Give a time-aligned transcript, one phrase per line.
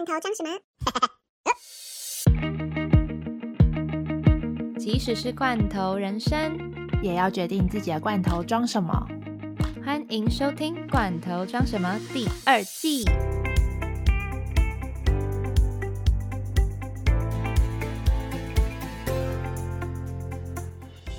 [0.00, 0.48] 罐头装什么？
[4.80, 6.58] 即使是罐头人生，
[7.02, 9.06] 也要决定自己的罐头装什么。
[9.84, 13.04] 欢迎收听《罐头装什么》第二季。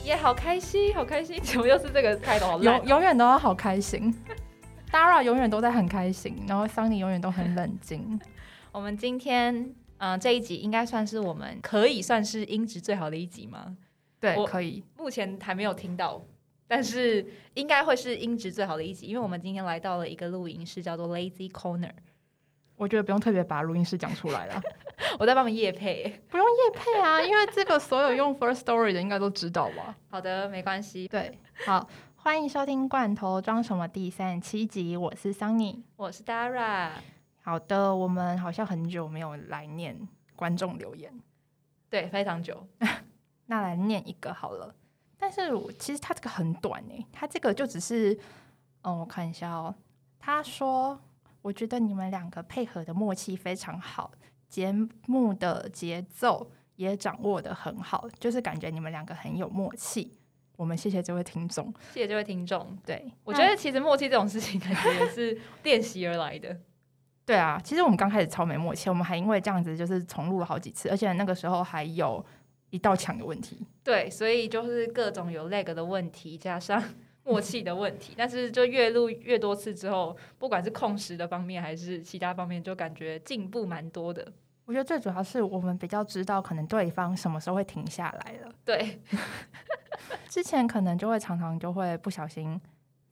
[0.06, 1.40] 耶，好开心，好开心！
[1.44, 2.60] 怎么又是这个开头？
[2.64, 4.12] 永永远都要好开心，
[4.92, 8.20] Dara 永远都在很开心，然后 Sunny 永远都很冷静。
[8.74, 13.76] 我们今天，嗯、这一集应该算是我们可以算是音质最好的一集吗？
[14.20, 14.82] 对，可以。
[14.98, 16.22] 目前还没有听到，
[16.68, 21.92] 但是应该会是音质最好的一集，因为我们今天来到了一个录音室，叫做 Lazy Corner。
[22.78, 24.62] 我觉得不用特别把录音室讲出来了，
[25.20, 26.22] 我在帮忙夜配。
[26.30, 29.98] 不用夜配啊，因为这个所有用 First Story 的应该都知道吧？
[30.10, 31.10] 好的，没关系。
[31.10, 35.82] 对，好，欢迎收听《罐头装什么》第三十七集，我是 Sunny。
[35.98, 36.92] 我是 Dara。
[37.42, 39.98] 好的，我们好像很久没有来念
[40.36, 41.12] 观众留言，
[41.90, 42.66] 对，非常久。
[43.48, 44.74] 那来念一个好了。
[45.18, 48.18] 但是我其实他这个很短诶，他这个就只是，
[48.84, 49.74] 嗯，我看一下哦。
[50.20, 51.00] 他说，
[51.42, 54.12] 我觉得你们两个配合的默契非常好，
[54.48, 54.74] 节
[55.06, 60.18] 目的节奏也掌握的很好，就是感觉你们两个很有默契。
[60.58, 61.74] 我们谢谢这位听众。
[61.92, 62.78] 谢谢这位听众。
[62.86, 66.60] 对，我觉得其实默契这种事情，感觉也是练习而来的。
[67.26, 72.24] 对啊，其实我们刚开始超没默契，我们还因为这样子就是重录了好几次，而且那个时候还有
[72.72, 73.66] 一道墙的问题。
[73.84, 76.84] 对，所以就是各种有 lag 的问题，加上
[77.24, 78.14] 默契的问题。
[78.18, 84.28] 但是就越录越多次之后，不管是控时的方面还是其他方面，就感觉进步蛮多的。
[84.66, 88.52] 我觉得最主要是我们比较知道可能对方什么时候会停下来了。
[88.64, 89.02] 对，
[90.30, 92.60] 之前可能就会常常就会不小心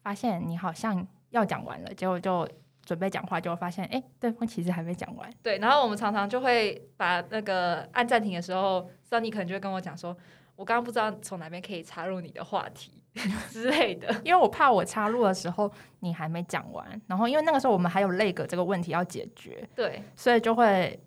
[0.02, 2.48] 发现你好像要讲完了，结果就
[2.90, 5.32] 准备讲话，就会发现哎、诶对方其实还没讲完。
[5.44, 10.18] 对，然后我们常常就会把那个按暂停的时候，Sunny 可能就会跟我讲说，
[10.56, 13.04] 我刚刚不知道从哪边可以插入你的话题
[13.52, 14.12] 之类的。
[14.24, 21.00] 因为我怕我插入的时候你还没讲完，然后因为那个时候我们还有那个这个问题要解决，对，所以就会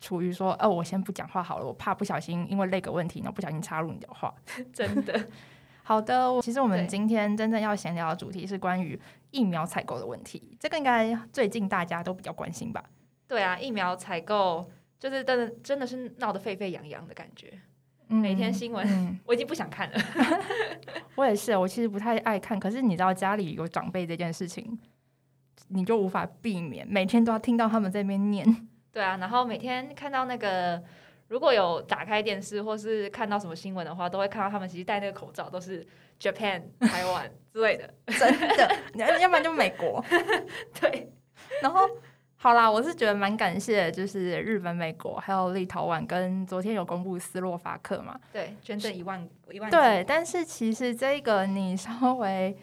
[0.00, 4.34] 处于说，哦，我先不讲话好了，我怕不小心因为那个问题，然后不小心插入你的话。
[4.72, 5.28] 真的。
[5.88, 9.00] 好的，其实我们今天真正要闲聊的主题是关于
[9.30, 12.84] 疫苗采购的问题，这个应该最近大家都比较关心吧？
[13.26, 17.58] 对啊，疫苗采购就是真的真的是闹得沸沸扬扬的感觉。
[18.10, 19.98] 嗯每天新闻嗯， 我已经不想看了。
[21.16, 24.78] 我也是，我其实不太爱看，可是你知道家里有长辈这件事情，
[25.68, 28.68] 你就无法避免，每天都要听到他们在那边念。
[28.92, 30.82] 对啊，然后每天看到那个，
[31.28, 35.86] 如果有打开电视或是看到什么新闻的话，都会看到他们其实戴那个口罩都是
[36.18, 37.94] Japan、 台湾之类的。
[38.06, 40.04] 真的，要要不然就美国。
[40.80, 41.12] 对，
[41.62, 41.88] 然后
[42.36, 48.18] 好啦，我是觉得蛮感谢，就是日本、美国还有立陶宛跟昨天有公布斯洛伐克嘛。
[48.32, 49.70] 对，捐赠一万一万。
[49.70, 52.56] 对，，但是其实这个你稍微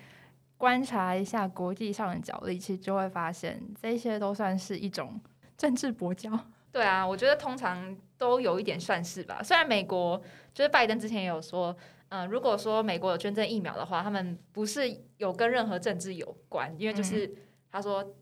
[0.58, 5.22] 观察一下国际上的角力，其实就会发现这些都算是一种
[5.58, 6.32] 政治跛脚。
[6.72, 9.42] 对啊，我觉得通常都有一点算是吧。
[9.44, 10.22] 虽然美国
[10.53, 11.76] 就是拜登之前也有说，
[12.09, 17.34] 嗯、如果说美国有捐赠疫苗的话，他们不是有跟任何政治有关，因为就是
[17.70, 18.16] 他说，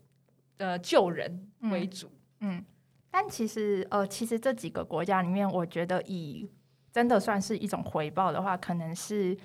[0.56, 2.10] 呃，救人为主。
[2.40, 2.64] 嗯，
[3.10, 6.50] 但其实呃，其实这几个国家里面，我觉得以
[6.92, 9.36] 真的算是一种回报的话，可能是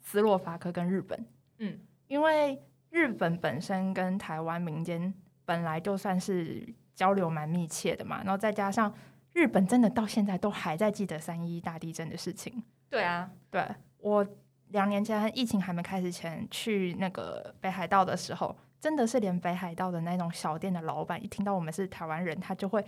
[0.00, 1.26] 斯洛伐克跟日本。
[1.58, 5.12] 嗯，因为日本本身跟台湾民间
[5.44, 8.92] 本来就算是交流蛮密切的嘛，然后再加上
[9.38, 12.60] 日本真的到现在都还在记得三一大地震的事情。
[12.90, 13.64] 对啊，对
[13.98, 14.26] 我
[14.70, 22.84] 两年前疫情还没开始前去那个北海道的时候，真的是连北海道的那种小店的老板一听到我们是台湾人，他就会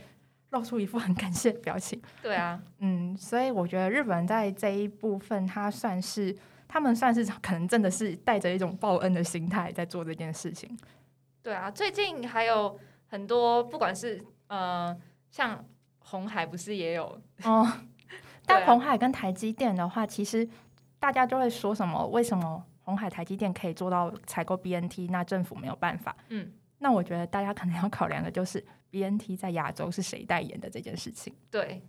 [0.51, 2.03] 露出一副很感谢的表情。
[2.21, 6.37] 对啊，嗯，所以我觉得日本在这一部分，他算是
[6.67, 10.77] 他们算是可能真的是带着一种报恩的心态在做这件事情。
[11.45, 14.97] 对啊，最近还有很多，不管是呃，
[15.31, 15.65] 像
[16.11, 17.05] 红海不是也有？
[17.45, 17.67] 哦，
[18.45, 20.49] 但啊红海跟台积电的话，其实
[20.99, 22.05] 大家就会说什么？
[22.09, 26.17] 为什么红海、台积电可以做到采购 BNT，那政府没有办法？
[26.29, 31.33] 嗯，那我觉得大家可能要考量的就是 BNT 在亚洲是谁代言的这件事情。
[31.51, 31.81] 对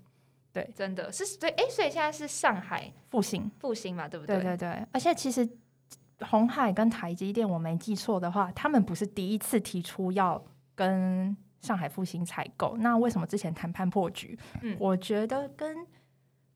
[0.53, 5.47] 对，真的是对，哎，所以现在是上海复兴，复兴嘛，对不对对对对，而且其实
[6.19, 10.43] 红海跟台积电，我没记错的话，他们不是第一次提出要
[10.75, 14.37] 跟上海复兴采购，那为什么之前谈判破局？
[14.61, 15.85] 嗯我觉得跟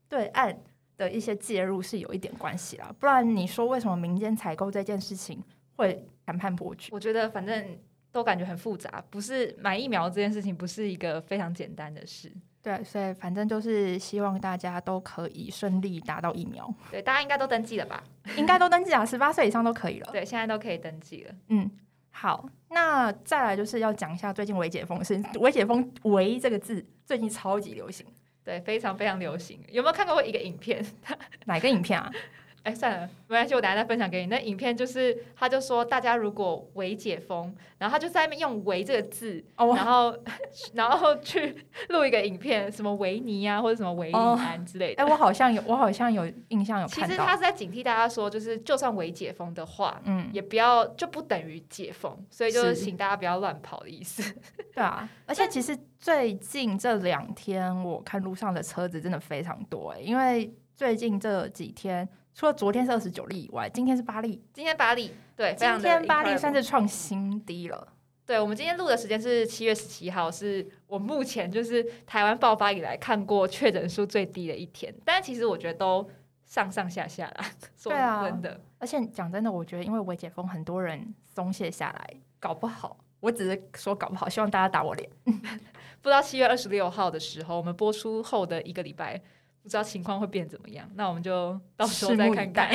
[0.08, 0.56] 对岸
[0.96, 5.42] 的一些介入是有一点关系啦，不然你说为什么民间采购这件事情
[5.76, 6.90] 会谈判破局？
[6.92, 7.78] 我觉得反正
[8.12, 12.32] 都感觉很复杂，不是买疫苗这件事情不是一个非常简单的事。
[12.62, 18.02] 对，所以反正就是希望大家都可以顺利打到疫苗，对，大家应该都登记了吧？
[18.36, 20.08] 应该都登记了，十八岁以上都可以了。
[20.10, 21.34] 对，现在都可以登记了。
[21.48, 21.70] 嗯，
[22.18, 28.06] 好，那再来就是要讲一下最近微解封是微解封“微”这个字最近超级流行，
[28.42, 29.60] 对，非常非常流行。
[29.68, 30.82] 有没有看过一个影片？
[31.44, 32.10] 哪个影片啊？
[32.66, 34.26] 哎，算了，没关系，我等下再分享给你。
[34.26, 40.12] 那影片就是，他就说大家如果围解封，然后他就在那边用“围”这个字，然后
[40.74, 45.00] 然后去录一个影片，什么维尼啊，或者什么维尼安之类的。
[45.00, 46.86] 哎，我好像有，我好像有印象有。
[46.88, 54.34] 其实他是在警惕大家说，就是就算围解封的话，嗯，也不要就不等于解封，所以就是请大家不要乱跑的意思。
[54.74, 62.08] 对啊，而且其实最近这两天我看路上的车子真的非常多，哎，因为最近这几天。
[62.36, 64.44] 除了昨天是二十九例以外，今天是八例。
[64.52, 67.88] 今天八例，对，今天八例算是创新低了。
[68.26, 74.94] 对，我们今天录的时间是七月十七号，是我目前就是台湾爆发以来看过确诊数最低的一天。
[75.02, 76.06] 但其实我觉得都
[76.44, 77.46] 上上下下啦。
[77.82, 78.60] 对啊，真的。
[78.76, 85.08] 而且讲真的，我觉得因为微解封，很多人松懈下来，搞不好，我只是说搞不好，希望大家打我脸。
[86.02, 89.22] 不知道七月二十六号的时候，我们播出后的一个礼拜。
[89.66, 92.70] 不知道情况会变怎么样，那我们就到时候再看看。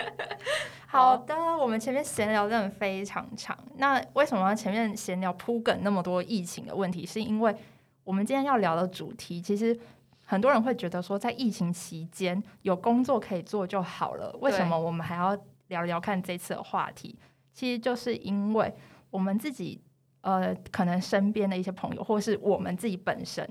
[0.88, 3.54] 好的，我们前面闲聊真的非常长。
[3.76, 7.04] 那为什么前面闲聊铺梗那么多疫情的问题？
[7.04, 7.54] 是因为
[8.02, 9.78] 我们今天要聊的主题，其实
[10.24, 14.34] 很多人会觉得说，在疫情期间有工作可以做就好了。
[14.40, 15.36] 为什么我们还要
[15.68, 17.18] 聊聊看这次的话题？
[17.52, 18.72] 其实就是因为
[19.10, 19.82] 我们自己
[20.22, 23.46] 呃，可能身边的一些朋友，或是我们自己本身。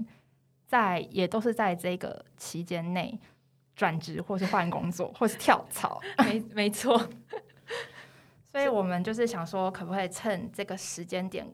[0.66, 3.20] 在也都是在这个期间内
[3.76, 6.98] 转职，或是换工作，或是跳槽， 没没错。
[8.52, 11.46] 所以我们就是想说，可不可以趁这个时间点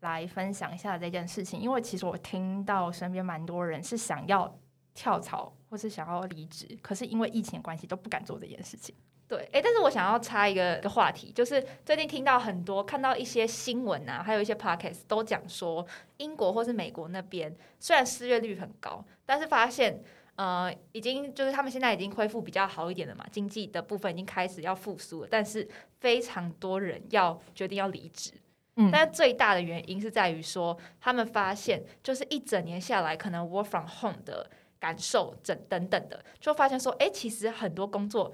[0.00, 1.60] 来分享一下这件事情？
[1.60, 4.58] 因为其实我听到身边蛮多人是想要
[4.94, 8.94] 跳槽，或是想要离职，可是因为疫情关系都不敢做这件事情。
[9.28, 15.84] 对，哎，但是我想要插一个个话题，就是最近听到很多看到一些新闻啊，还有一些 podcast 都讲说，
[16.18, 20.00] 英国或是美国那边虽然失业率很高，但是发现
[20.36, 25.66] 呃，已经就是他们现在已经恢复比较好一点了嘛，经济的部分已经开始要复苏了，但是
[25.98, 28.30] 非常多人要决定要离职，
[28.76, 38.32] 嗯，但是最大的原因是在于说，他们发现就是一整年下来，可能 work from home 的感受等等等的，就发现说，哎，其实很多工作。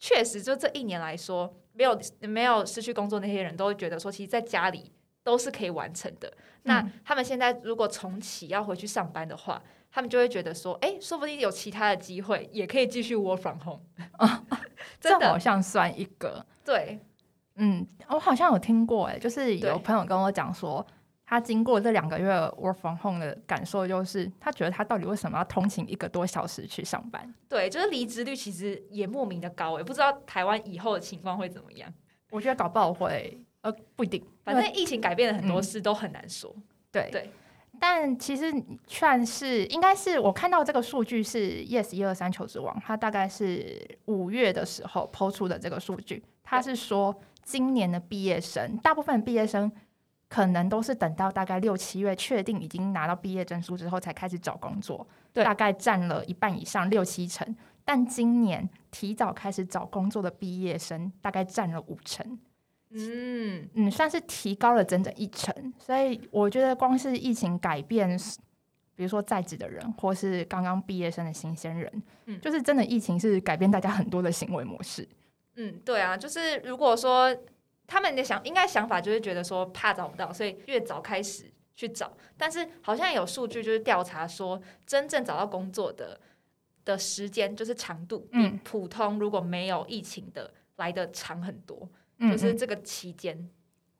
[0.00, 4.90] 确实，就这一年来说，没有没有失去工作那些人都会觉得说，其实在家里
[5.22, 6.32] 都是可以完成的。
[6.62, 9.62] 那他们现在如果重启要回去上班的话，
[9.92, 13.82] 他们就会觉得说，哎，说不定有其他的机会，也可以继续 work from home。
[14.98, 16.98] 这好像算一个对，
[17.56, 20.84] 嗯，我好像有听过，哎，就是有朋友跟我讲说。
[21.30, 22.28] 他经过这两个月
[22.60, 27.32] work from home 的感受，就是他觉得他到底为什么要通勤一个多小时去上班？
[27.48, 31.88] 对，就是离职率其实也莫名的高也，不知道台湾以后的情况会怎么样？
[32.32, 34.20] 我觉得搞不好会，呃，不一定。
[34.42, 36.52] 反正疫情改变了很多事，都很难说。
[36.90, 37.30] 对对，
[37.78, 38.52] 但其实
[38.88, 49.70] 算是应该是我看到这个数据是 yes 一二三求职网，它大概是五月的时候抛出的这个数据，它是说今年的毕业生，大部分毕业生。
[50.30, 57.56] 可能都是等到大概六七月确定已经拿到毕业证书之后才开始找工作，大概占了一半以上六七成。
[57.84, 62.38] 但今年提早开始找工作的毕业生大概占了五成，
[62.90, 65.52] 嗯嗯，算是提高了整整一成。
[65.76, 68.16] 所以我觉得光是疫情改变，
[68.94, 75.08] 比如说在职的人或是刚刚毕业生的新鲜人，嗯，就是真的疫情是改变大家很多的行为模式。
[75.56, 77.36] 嗯，对啊，就是如果说。
[77.90, 82.16] 他们的想应该想法就是觉得说怕找不到，所以越早开始去找。
[82.36, 86.20] 但是好像有数据就是调查说，真正找到工作的
[86.84, 91.88] 的时间就是长度比普通如果没有疫情的来的长很多。
[92.20, 93.50] 就是这个期间，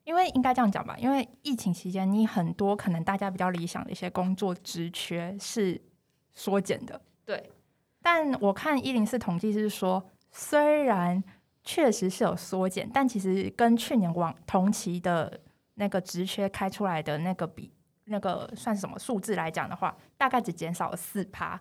[0.04, 5.80] 因为应该这样讲吧，因为疫情期间你很多可能大家比较理想的一些工作职缺是
[6.32, 7.00] 缩减的。
[7.24, 7.50] 对，
[8.00, 11.20] 但我看一零四统计是说，虽然。
[11.62, 15.40] 确实是有缩减，但其实跟去年往同期的
[15.74, 17.70] 那个职缺开出来的那个比，
[18.04, 21.60] 那个算什么数字来讲的话，大概只减少了四趴，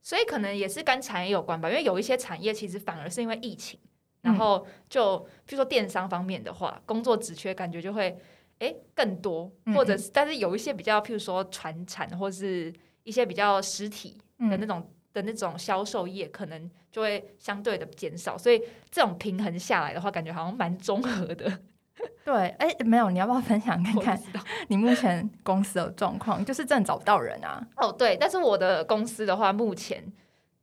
[0.00, 1.68] 所以可能也是跟产业有关吧。
[1.68, 3.78] 因为有一些产业其实反而是因为疫情，
[4.22, 8.18] 然后就比如说电商方面的话，工作职缺感觉就会
[8.60, 14.90] 诶更多，或者是但是有一些比较譬如说传产或是一些比较实体的那种。
[15.18, 21.58] 的那种销售业可能就会相对的减少，所以这种平衡下来的话，感觉好像蛮综合的。
[22.24, 24.22] 对，哎，没有，你要不要分享看看
[24.68, 26.44] 你目前公司的状况？
[26.44, 27.66] 就是真的找不到人啊。
[27.76, 30.04] 哦，对，但是我的公司的话，目前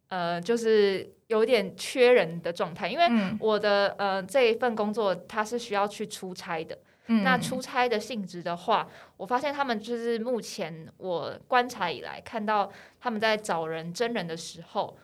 [0.07, 6.77] 呃就是有点缺人的状态，因为嗯我的呃这一份工作它是需要去出差的。
[7.07, 14.97] 嗯那出差的性质的话，我发现他们就是目前我观察以来看到他们在找人真人的时候，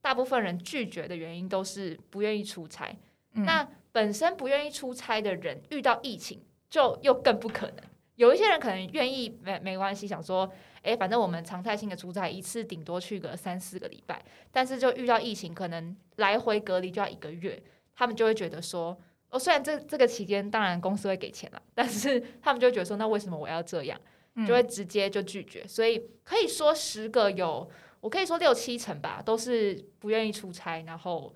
[0.00, 2.94] 大部分人拒绝的原因都是不愿意出差。
[3.34, 7.76] 嗯那本身不愿意出差的人，遇到疫情就又更不可能。
[8.16, 10.48] 有一些人可能愿意没没关系，想说，
[10.82, 14.22] 诶，反正我们常态性的出差一次顶多去个三四个礼拜，
[14.52, 17.60] 但是就遇到疫情，可能来回隔离就要一个月，
[17.96, 18.96] 他们就会觉得说，
[19.34, 24.00] 哦，虽然这这个期间当然公司会给钱了，但是 他们就觉得说，那为什么我要这样？
[24.36, 25.66] 嗯就会直接就拒绝。
[25.66, 27.68] 所以可以说十个有，
[28.00, 31.34] 我可以说六七成吧，都是不愿意出差，然后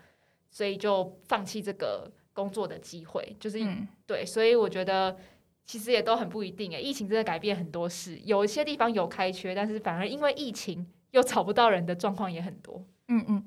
[0.50, 4.25] 所以就放弃这个工作的机会，就是、嗯对。
[4.25, 5.17] 所以我觉得
[5.64, 12.85] 其实也都很不一定诶，疫情真的改变很多事，有一些地方有开缺，但是反而因为疫情又找不到人的状况也很多。
[13.09, 13.47] 嗯嗯。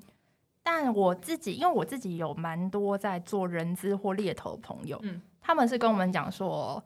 [0.62, 6.82] 但我自己，因为我自己有蛮多在做人资或猎头的朋友，嗯他们是跟我们讲说，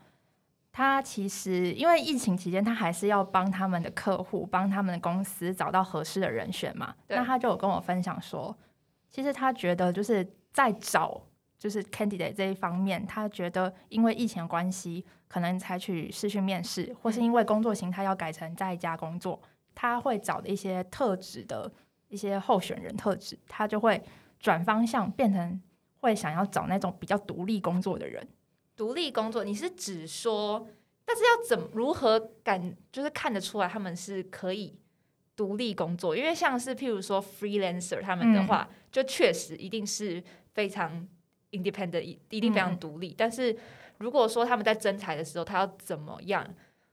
[0.73, 6.95] 他其实因为疫情期间，他还是要帮他们的客户、帮他们的公司找到合适的人选嘛。
[7.09, 8.57] 那他就有跟我分享说，
[9.11, 11.21] 其实他觉得就是在找
[11.59, 19.39] 就是 candidate 这一方面，他觉得因为疫情的关系，可能采取视讯面试，或是因为工作形态要改成在家工作，
[19.75, 21.71] 他会找的一些特质的
[22.09, 24.03] 一些候选人特质，他就会
[24.39, 25.61] 转方向变成
[25.99, 28.27] 会想要找那种比较独立工作的人。
[28.77, 30.69] 独立工作，你是指说，
[31.05, 34.79] 但是要怎如何感，就是看得出来他们是可以
[35.35, 36.17] 独立工作？
[36.17, 40.23] 因为像是譬如说 freelancer 他们的话，就确实一定是
[40.53, 41.09] 非常
[41.53, 43.15] independent，一一定非常独立。
[43.17, 43.57] 但是
[43.99, 46.47] 如果说他们在征才的时候，他要怎么样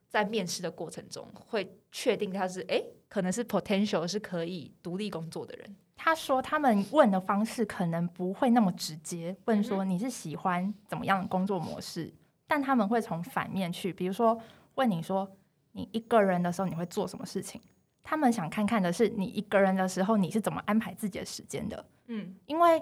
[0.07, 5.75] 在面试的过程中会确定他是诶，可能是 potential 是可以独立工作的人？
[5.95, 12.11] 他说他们问的方式可能不会那么直接，问嗯说你是喜欢怎么样的工作模式，
[12.47, 14.35] 但他们会从反面去，比如说
[14.73, 15.31] 问你说
[15.73, 17.61] 你一个人的时候你会做什么事情，
[18.01, 22.81] 他们想看看的是你一个人的时候你是怎么安排自己的时间的，嗯因为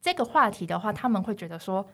[0.00, 1.86] 这个话题的话，他们会觉得说。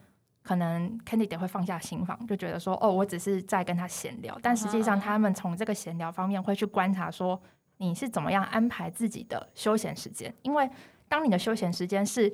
[0.44, 7.40] 可能 candidate 会放下心防，就觉得说，哦，我只是在跟他闲聊，但实际上他们从这个闲聊方面会去观察说，
[7.82, 10.32] 你是怎么样安排自己的休闲时间？
[10.42, 10.68] 因为
[11.08, 12.32] 当你的休闲时间是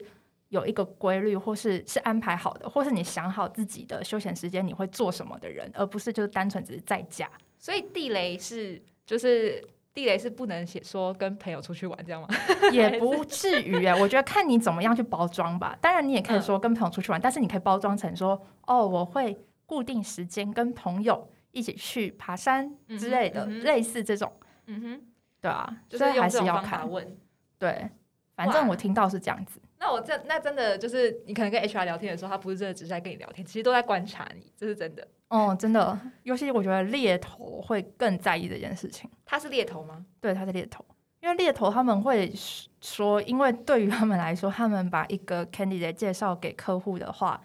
[0.50, 7.28] 有一个规律，或是是安排好的，或是你想好自己的休闲时间你会做什么的人，而不是就是单纯只是在家。
[7.59, 12.28] 所以地雷是就是地雷是不能写说跟朋友出去玩这样吗？
[12.73, 15.76] 也不至于哎，我觉得看你怎么样去包装吧。
[15.81, 19.37] 当然，你也可以说跟朋友出去玩，但是你可以包装成说，哦，我会
[19.67, 24.33] 固定时间跟朋友一起去爬山之类的，嗯嗯类似这种，
[24.67, 25.02] 嗯哼。
[25.40, 26.88] 对啊，就所以还是要看。
[26.90, 27.16] 问。
[27.59, 27.88] 对，
[28.37, 29.61] 反正我听到是这样子。
[29.80, 35.07] 那我这那真的就是你可能跟 HR 聊天的时候，他不是真的只是在跟你聊天，其实都在观察你，这是真的。
[35.28, 39.09] 哦，真的，尤其我觉得猎头会更在意这件事情。
[39.25, 40.04] 他是猎头吗？
[40.21, 40.85] 对，他是猎头，
[41.21, 42.33] 因为猎头他们会
[42.80, 47.40] 说，因为对于他们来说，他们把一个 candidate 介绍给客户的话，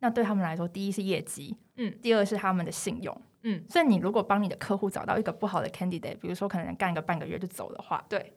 [0.00, 8.32] 那对他们来说，第一是业绩，嗯，第二是他们的信用，嗯，所以你如果帮你的客户找到一个不好的 candidate，比如说可能干个半个月就走的话，对，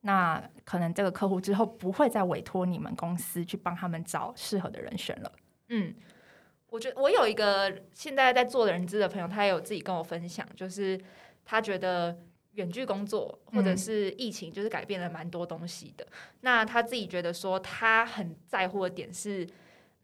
[0.00, 5.32] 那可能这个客户之后不会再委托你们公司去帮他们找适合的人选了。
[5.68, 5.94] 嗯，
[6.70, 11.00] 我觉得我有一个现在在做人资的朋友，他也有自己跟我分享，就是
[11.44, 12.18] 他觉得
[12.52, 16.04] 远距工作或者嗯是疫情，就是改变了蛮多东西的。
[16.40, 19.46] 那他自己觉得说，他很在乎的点是，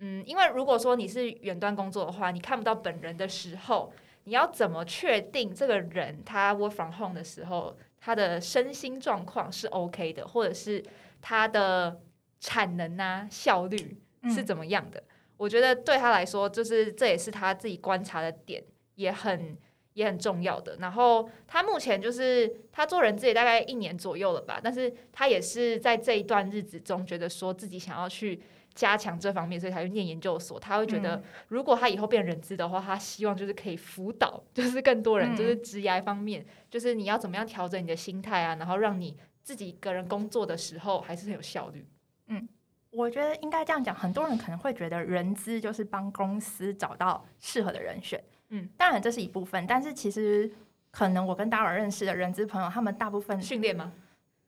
[0.06, 3.90] 嗯，因为如果说你是远端工作的话，你看不到本人的时候，
[4.24, 10.84] 你要怎么确定这个人他 work from home 的时候，他的身心状况是 OK 的，或者是
[11.22, 12.02] 他的
[12.38, 13.78] 产能啊效率
[14.24, 15.02] 是嗯怎么样的？
[15.38, 18.62] 我觉得对他来说，就是这也是他自己观察的点，
[18.96, 19.56] 也很
[19.94, 20.76] 也很重要的。
[20.80, 28.42] 然后他目前就是他做人资也大概一年左右了吧，但是他也是在这一段日子中，觉得说自己想要去
[28.74, 30.58] 加强这方面，所以才去念研究所。
[30.58, 41.86] 他会觉得，如果他以后变人资的话，他希望就是可以辅导， 就是更多人，嗯就是职涯方面，就是你要怎么样调整你的心态啊，然后让你自己一个人工作的时候还是很有效率。
[42.28, 42.48] 嗯
[42.90, 50.48] 我觉得应该这样讲，很多人可能会觉得人资就是帮公司找到适合的人选，嗯，当然这是一部分，但是其实
[50.92, 53.92] 可能我跟达尔认识的人资朋友，他们大部分训练吗？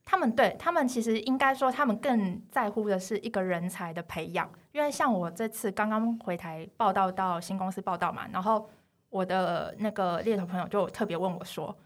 [0.09, 4.49] 他们对他们其实应该说，他们更在乎的是一个人才的培养。
[4.71, 8.71] 因为像我这次刚刚回台报道到新公司报道嘛，然后
[9.11, 11.77] 我的那个猎头朋友就特别问我说：“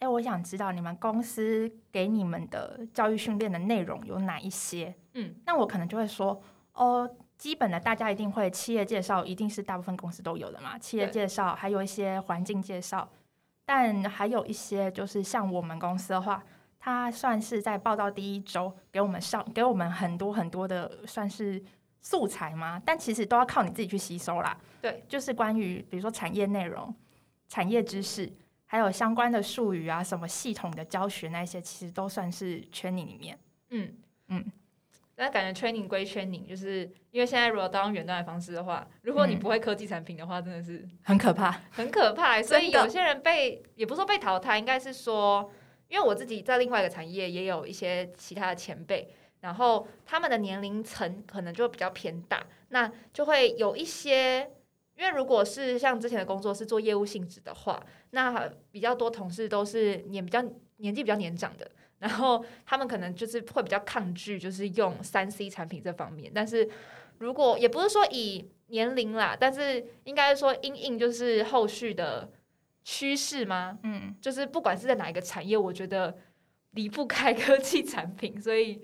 [0.00, 6.42] 哎，我想知道你们公司给你们的教育训练的内容有哪一些？”嗯，那我可能就会说
[6.74, 10.76] ：“哦，基本的大家一定会企业介绍，一定是大部分公司都有的嘛。
[10.76, 13.08] 企业介绍还有一些环境介绍，
[13.64, 16.42] 但还有一些就是像我们公司的话。”
[16.84, 21.62] 他算是在报道第一周给我们上，给我们很多很多的算是
[22.00, 22.82] 素材吗？
[22.84, 24.58] 但其实都要靠你自己去吸收啦。
[24.80, 26.92] 对，就是关于比如说产业内容、
[27.46, 28.28] 产业知识，
[28.66, 33.38] 还有相关的术语啊，什么系统的教学那些，其实都算是 training 里面。
[33.70, 33.94] 嗯
[34.26, 34.44] 嗯，
[35.14, 42.42] 那感觉 training 归 training，就是因为现在如果都用远端的方式的话，如果你不会科技产品的话，真的是很可怕，很可怕。
[42.42, 45.48] 所以有些人被也不是说被淘汰，应该是说。
[45.92, 49.06] 因为我自己在另外一个产业也有一些其他的前辈，
[49.40, 54.50] 然后他们的年龄层可能就比较偏大，那就会有一些，
[54.96, 60.42] 因为如果是像之前的工作是做业务性质的话，那比较多同事都是年比较
[60.78, 66.32] 年纪比较年长的，然后他们可能就是会比较抗拒，就是用三 C 产品这方面。
[66.34, 66.66] 但是
[67.18, 72.30] 如果也不是说以年龄啦，但是应该说因应就是后续的。
[72.84, 73.78] 趋势吗？
[73.84, 76.16] 嗯，就是不管是在哪一个产业，我觉得
[76.72, 78.82] 离不开科技产品，所以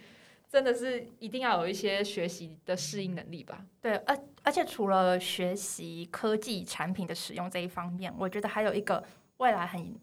[0.48, 3.64] 真的是一定要有一些学习的适应能力吧。
[3.80, 9.02] 对，而而且除了学习科技产品的使用这一方面，我觉得还有一个
[9.38, 9.94] 未来很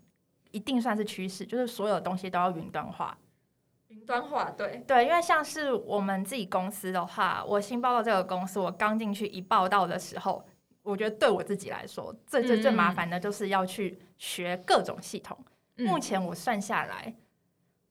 [0.52, 3.18] 一定算是趋势，就是所有东西都要云端化。
[3.88, 10.46] 云端化，对对，因为像是我们自己公司的话，我新报道这个公司，我刚进去一报道的时候。
[10.86, 15.38] 我觉得对我自己来说，最最最麻烦的就是要去学各种系统。
[15.76, 17.14] 目前我算下来，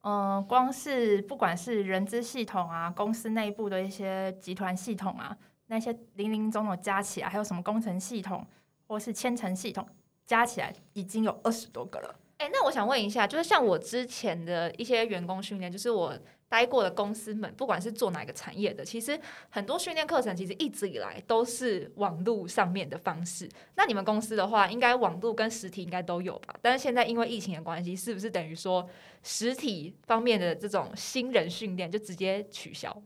[0.02, 5.36] 嗯，光是不管是人资系统啊，公司内部的一些集团系统啊，
[5.66, 8.46] 那些零零总总加起来，还有什么工程系统
[8.86, 9.86] 或是千层系统，
[10.24, 12.14] 加起来已经有二十多个了。
[12.38, 16.16] 哎，那我想问一下，就是像我之前的一些员工训练，就是我。
[16.54, 19.18] 待过的公司们，不管是做哪个产业的，其实
[19.50, 23.50] 很多训练课程其实一直以来都是网络上面的方式。
[23.74, 26.54] 那你们公司的话，应该网络跟实体应该都有吧？
[26.62, 28.88] 但是现在因为疫情的关系，是不是等于说
[29.24, 32.96] 实体方面的这种新人训练就直接取消？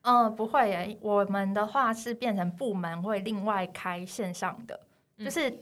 [0.00, 0.96] 嗯，不会耶。
[1.02, 4.80] 我们的话是变成部门会另外开线上的，
[5.18, 5.54] 就是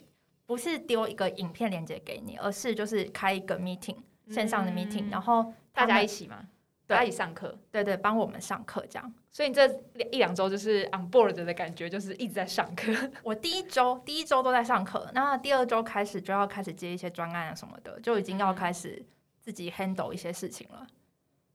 [0.46, 3.96] 不是丢一个影片链接给你，而是就是开一个 meeting
[4.31, 6.46] 线上的 meeting，然后大家一起嘛。
[6.88, 9.14] 可以上课，对对，帮我们上课这样。
[9.31, 9.66] 所以你这
[10.11, 12.92] 一两周就是 on board 的感觉，就是一直在上课。
[13.22, 19.05] 我第一周第一周都在上课，那第二周开始就要开始接一些专案啊什么的，就已经要开始
[19.40, 20.87] 自己 handle 一些事情了，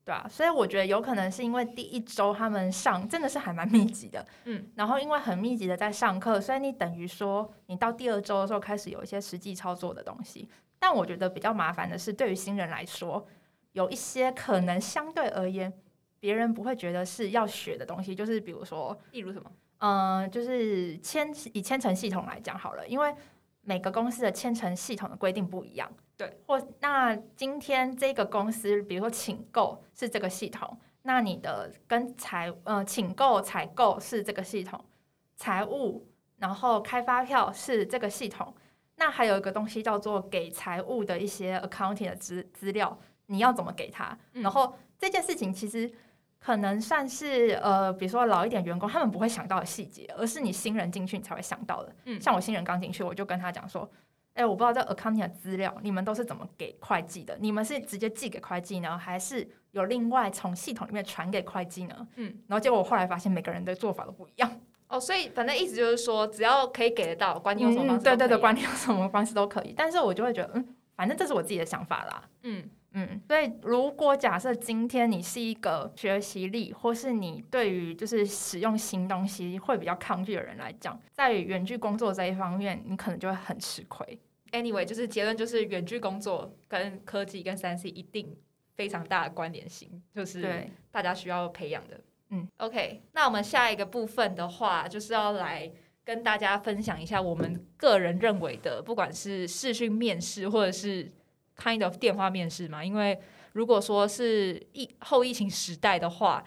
[0.06, 10.48] 对啊，所以我觉得有可能是因为第一周他们上真的是还蛮密集的，嗯，然后因为很密集的在上课，所以你等于说你到第二周的时候开始有一些实际操作的东西。
[10.80, 13.26] 但我觉得比较麻烦的是，对于新人来说。
[13.74, 15.72] 有一些可能相对而言，
[16.20, 19.52] 别人不会觉得是要学的东西，就是比如说，例如什么？
[19.80, 23.14] 嗯，就是千以千层系统来讲好了，因为
[23.62, 25.92] 每个公司的千层系统的规定不一样。
[26.16, 26.40] 对。
[26.48, 34.80] 或那今天这个公司，比如说请购是这个系统，那你的跟财呃请购采购是这个系统，
[35.36, 36.08] 财务
[36.38, 38.56] 然后开发票是这个系统，
[38.96, 42.98] 那还有一个东西叫做给财务的一些 accounting 的资资料。
[43.28, 44.18] 你要怎么给他？
[44.34, 45.92] 然后这件事情其实
[46.40, 51.96] 可能算是呃，比如说老一点员工他们不会想到的细节，而是你新人进去你才会想到的。
[52.06, 53.90] 嗯，像我新人刚进去，我就跟他讲说
[54.36, 57.38] ：“哎，我不知道这 accounting 的资料你们都是怎么给会计的？
[57.40, 64.62] 你们是直接寄给会计呢，还是有另外从系统里面传给会计呢？”嗯，然后结果我后来发现每个人的做法都不一样。
[64.90, 69.74] 哦，所以反正意思就是说，只要可以给得到，管你用什么方式，对对对，管你用什么方式都可以。
[69.76, 72.24] 但是我就会觉得，嗯，反正这是我自己的想法啦。
[72.44, 72.70] 嗯。
[72.96, 84.20] 嗯，所以如果假设今天你是一个学习力，或是你对于就是使用新东西会比较抗拒的人来讲，在远距工作这一方面，你可能就会很吃亏。
[84.52, 88.38] Anyway，就是结论就是远距工作跟科技跟三 C 一定
[88.76, 92.00] 非常大的关联性，就是大家需要培养的。
[92.30, 95.72] 嗯，OK，那我们下一个部分的话，就是要来
[96.06, 101.12] 跟大家分享一下我们个人认为的，不管是视讯面试或者是。
[101.58, 103.20] Kind of 电话面试嘛，因为
[103.54, 106.44] 如果说是疫后疫情时代的话，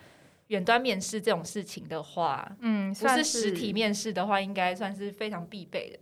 [0.49, 5.99] 远端面试这种事情的话，嗯，算是实体面试的话，应该算是非常必备的。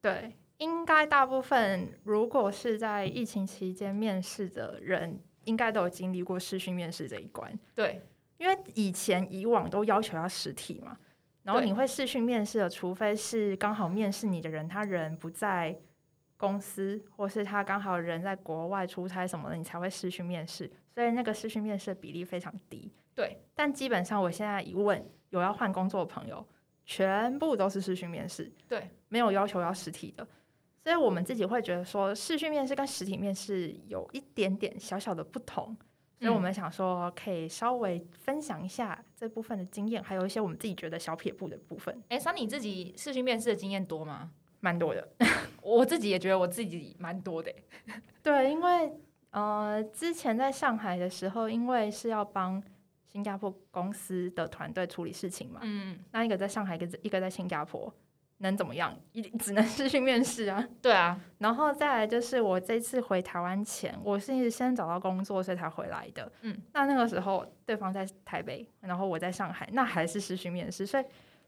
[0.00, 8.00] 对，应该大部分如果是在疫情期间面试的人，应该都有经历过视讯面试这一关，对，
[8.38, 10.96] 因为以前以往都要求要实体嘛，
[11.42, 15.76] 然后你会视讯面试的，除非是刚好面试你的人他人不在
[16.42, 22.90] 公司，或是他刚好人在国外出差什么的，你才会失去面试，所以那个失去面试的比例非常低。
[23.14, 25.00] 对，但基本上我现在一问
[25.30, 26.44] 有要换工作的朋友，
[26.84, 30.26] 全部都是视讯面试，对，没有要求要实体的。
[30.82, 35.76] 所以我们自己会觉得说，试训面试跟实体面试有一点点小小的不同，
[36.18, 44.32] 所以我们想说可以稍微分享一下这部分的经验，还有一些我们自己觉得小撇步的部分，哎，桑你自己试训面试的经验多吗？
[44.62, 45.06] 蛮多的。
[45.60, 47.62] 我自己也觉得我自己蛮多的欸。
[48.22, 48.92] 对，因为
[49.32, 52.62] 呃，之前在上海的时候，因为是要帮
[53.06, 57.92] 新加坡公司的团队处理事情嘛，嗯，那一个在上海，一个在一个在新加坡，
[58.38, 58.96] 能怎么样？
[59.12, 60.66] 一只能是去面试啊。
[60.80, 66.30] 对啊，然后再来就是我这次回台湾前，我是先找到工作，所以才回来的。
[66.42, 71.04] 嗯，那那个时候对方在台北，然后我在上海，那还是失去面试，所以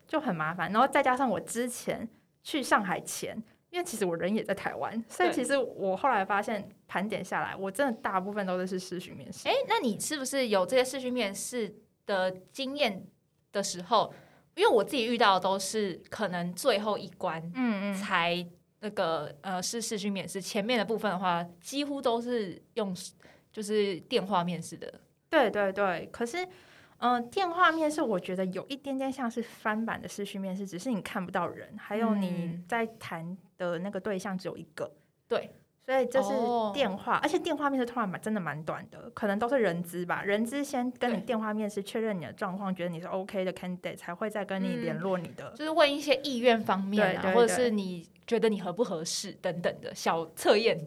[0.07, 0.71] 就很麻烦。
[0.73, 2.09] 然后再加上我之前
[2.45, 3.37] 去上海前，
[3.71, 9.49] 因为其实我人也在台湾，所以其实我后来发现盘点下来，我真的大部分都是视讯面试。
[9.49, 11.75] 哎，那你是不是有这些视讯面试
[12.07, 13.05] 的经验
[13.51, 14.15] 的时候？
[14.55, 18.47] 因为我自己遇到的都是可能最后一关嗯嗯，才
[18.79, 22.95] 那个呃是视讯面试，前面的部分的话几乎都是用
[23.51, 25.01] 就是电话面试的。
[25.29, 26.09] 对对对。
[26.13, 26.47] 可是，
[26.99, 32.65] 嗯、电话面试我觉得有一点点像是翻版的视讯面试，只是你看不到人，还有你嗯。
[32.67, 34.91] 在谈的那个对象只有一个。
[35.29, 35.51] 对，
[35.85, 36.71] 所以这是哦。
[36.75, 44.81] 电话，而且电话面试通常蛮真的蛮短的，可能都是人资吧，人资先跟你电话面试确认你的状况，觉得你是 OK 的 candidate，才会再跟你嗯。
[44.81, 45.51] 联络你的。
[45.53, 50.79] 就是问一些意愿方面啊，对对或者是你觉得你合不合适等等的小测验。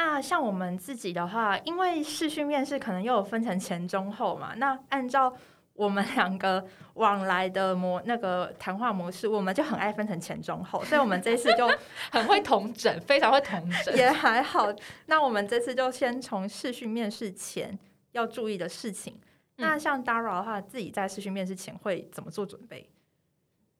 [0.00, 5.34] 那像我们自己的话，因为视讯面试可能又有分成前中后嘛，那按照
[5.72, 11.68] 我们 两个往来的模那个谈话模式，我们就很爱分成前中后，所以我们这次就
[12.12, 13.92] 很会同整，非常会同整。
[13.96, 14.72] 也还好。
[15.06, 17.76] 那我们这次就先从视讯面试前
[18.12, 19.14] 要注意的事情。
[19.56, 22.88] 嗯那像 Dara 的话，自己在视讯面试前会怎么做准备？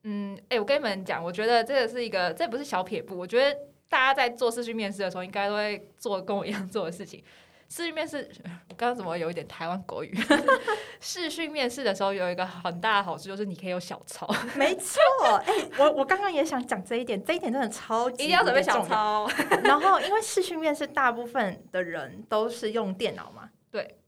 [0.02, 3.16] 嗯，哎、我跟你们讲，我觉得这个是一个，这不是小撇步。
[3.16, 3.56] 我觉得
[3.88, 7.22] 大家在做视讯面试的时候，应该都会做跟我一样做的事情。
[7.70, 8.26] 视讯面试，
[8.70, 10.16] 我 刚刚怎么有一点台湾国语？
[11.00, 14.98] 视讯面试的时候有一个很大的好处，就是你可以有小抄，没错，
[15.44, 18.82] 哎、我我刚刚也想讲这一点，这一点真的超级一定要准备小。
[18.86, 19.28] 抄。
[19.62, 23.98] 然后，因为视讯面试大部分的人都是用电脑嘛，对，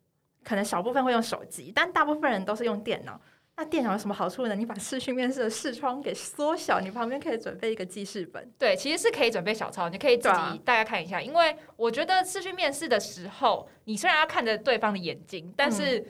[0.42, 3.20] 可能小部分会用手机，但大部分人都是用电脑。
[3.60, 4.54] 那电脑有什么好处呢？
[4.54, 8.50] 你把视讯面试的视窗给缩小，你旁边可以准备一个记事本。
[8.58, 11.20] 对，其实是可以准备小抄，你可以自己大概看一下。
[11.20, 16.02] 因为我觉得视讯面试的时候，你虽然要看着对方的眼睛，但是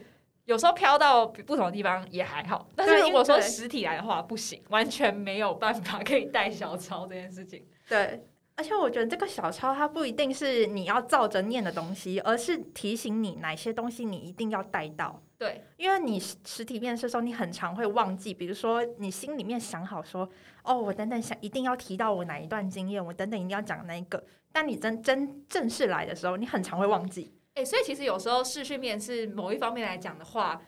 [0.44, 2.68] 有时候飘到不同的地方也还好。
[2.76, 7.66] 但是如果说实体来的话，不行，完全没有办法可以带小抄这件事情。
[7.88, 8.22] 对，
[8.60, 15.18] 而且我觉得这个小抄它不一定是你要照着念的东西，而是提醒你哪些东西你一定要带到。
[15.38, 20.28] 对，因为你实实体面试的时候，你很常会忘记，比如说你心里面想好说，
[20.62, 27.32] 哦，我等等想一定要提到我哪一段经验，我等等一定要讲那一个，但你真真正式来的时候，你很常会忘记。
[27.54, 30.60] 哎、所以其实有时候视讯面试某一方面来讲的话，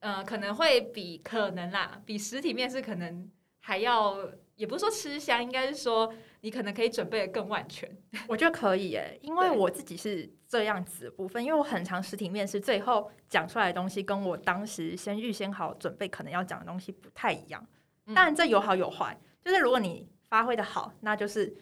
[0.00, 4.16] 呃，可能会比可能啦，比实体面试可能还要，
[4.58, 7.88] 也不是说吃香，应该是说你可能可以准备的更万全。
[8.26, 17.64] 我觉得可以耶，因为我自己是这样子的部分，因为我很长实体面试，最后讲出来的东西跟我当时先预先好准备可能要讲的东西不太一样。
[18.06, 21.56] 嗯当然这有好有坏，就是如果你发挥的好，那就是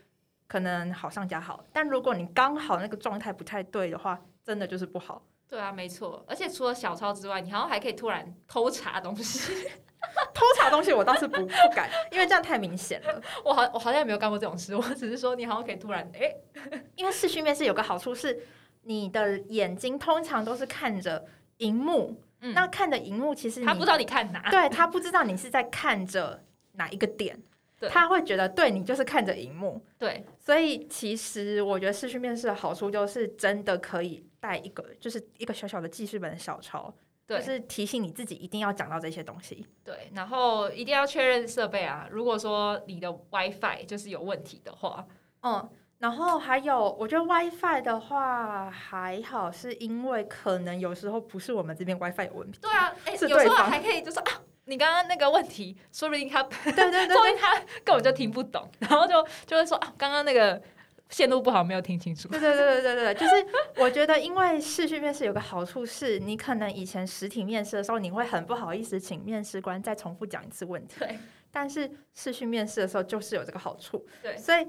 [0.49, 5.23] 可能好上加好；但如果你刚好那个状态不太对的话，真的就是不好。
[5.47, 6.25] 对啊，没错。
[6.27, 9.69] 而且除了小抄之外，你好像还可以突然偷查东西。
[10.35, 13.21] 偷查东西我倒是不不敢，因为这样太明显了。
[13.45, 14.75] 我好，我好像也没有干过这种事。
[14.75, 16.35] 我只是说，你好像可以突然，哎、
[16.97, 18.43] 因为视讯面试有个好处是，
[18.83, 21.25] 你的眼睛通常都是看着
[21.59, 24.51] 荧幕，嗯那看着荧幕其实你他不知道你看哪。
[24.51, 26.43] 对他不知道你是在看着
[26.73, 27.39] 哪一个点，
[27.91, 29.83] 他会觉得对你就是看着荧幕。
[29.99, 39.67] 对，所以其实我觉得视讯面试的好处就是真的可以带一个，就是一个小小的记事本的小抄，对就是提醒你自己一定要讲到这些东西。
[39.85, 42.07] 对，然后一定要确认设备啊。
[42.11, 45.05] 如果说你的 WiFi 就是有问题的话，
[45.43, 52.59] 嗯，然后还有，我觉得 WiFi 的话还好，是因为可能有时候不是我们这边 WiFi 有问题。
[52.61, 60.61] 对啊，有时候还可以就说啊，你刚刚那个问题，说不定他，对对对对 说不定他根本就听不懂，然后就就会说啊，刚刚那个
[61.09, 62.29] 线路不好，没有听清楚。
[62.29, 63.47] 对对对对对对，就是
[63.81, 70.97] 我觉得，因为视讯面试有个好处是，你可能以前实体面试的时候，你会很不好意思请面试官再重复讲一次问题。
[70.99, 71.19] 对，
[71.53, 74.05] 但是视讯面试的时候就是有这个好处。
[74.21, 74.67] 对，所以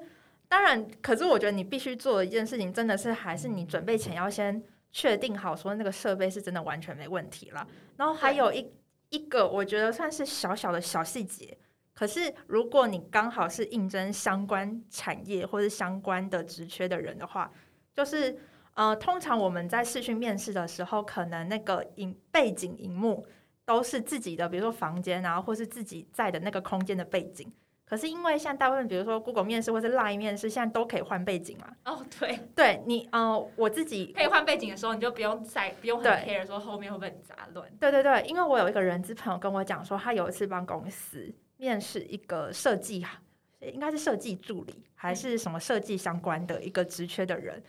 [0.47, 7.67] 当然，可是我觉得你必须做的一件事情，真的是还是你准备前要先确定好，说那个设备是真的完全没问题了。
[7.97, 8.71] 然后还有一
[9.09, 11.57] 一个，我觉得算是小小的小细节。
[11.97, 17.51] 可是，如果你刚好是应征相关产业或是相关的职缺的人的话，
[17.95, 18.37] 就是
[18.75, 23.25] 呃，通常我们在试训面试的时候，可能那个影背景荧幕
[23.65, 27.51] 都是自己的，比如说房间啊，或是自己在的那个空间的背景。
[27.83, 31.67] 可是因为像大部分，比如说 Google 面试或是 Line 面试，现在都可以换背景嘛。
[31.85, 37.67] 哦，对，对你，呃，我自己可以换背景的时候，你就不用再不用很 care 说后面会不会很杂乱。
[37.79, 41.33] 对对对，因为我有一个人资朋友跟我讲说，他有一次帮公司。
[41.57, 43.05] 面试一个设计，
[43.59, 47.61] 应该是设计助理还是什么设计相关的一个职缺的人。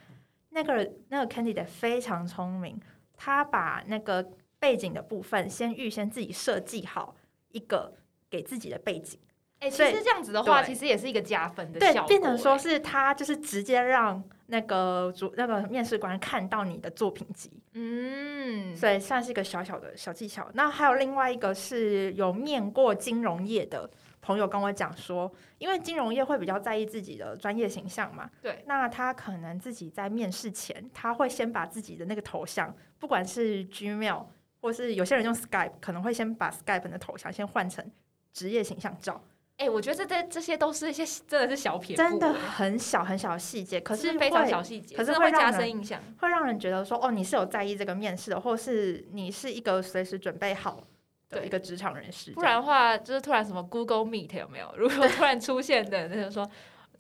[0.51, 2.81] 那个那个 candidate 非常聪明，
[3.17, 4.27] 他把那个
[4.59, 7.15] 背景的部分先预先自己设计好
[7.49, 7.95] 一个
[8.31, 9.19] 给自己的背景。
[9.61, 12.09] 哎，其实这样子的话，其实也是一个加分的效果。
[12.09, 17.51] 变成说是他就是直接让那个主那个面试官看到你的作品集。
[17.73, 20.49] 嗯，所以算是一个小小的小技巧。
[20.55, 23.91] 那还有另外一个是有面过金融业的
[24.21, 28.31] 朋友跟我讲说，因为金融业会比较在意自己的专业形象嘛。
[28.41, 28.63] 对。
[28.67, 34.27] 那他可能自己在面试前，他会先把自己的那个头像，不管是 Gmail
[34.61, 37.85] 或是有些人用 Skype，可能会先把 Skype 的头像先换成
[38.33, 39.21] 职业形象照。
[39.59, 50.83] 哎，我觉得这这这些都是一些真的是小撇步，真的很小很小的细节，可是非常小细节，可是会加深印象，会让人觉得说，哦，你是有在意这个面试的，或是你是一个随时准备好
[51.29, 52.31] 的一个职场人士。
[52.33, 54.73] 不然的话，就是突然什么 Google Meet 有没有？
[54.77, 56.49] 如果突然出现的，那就说。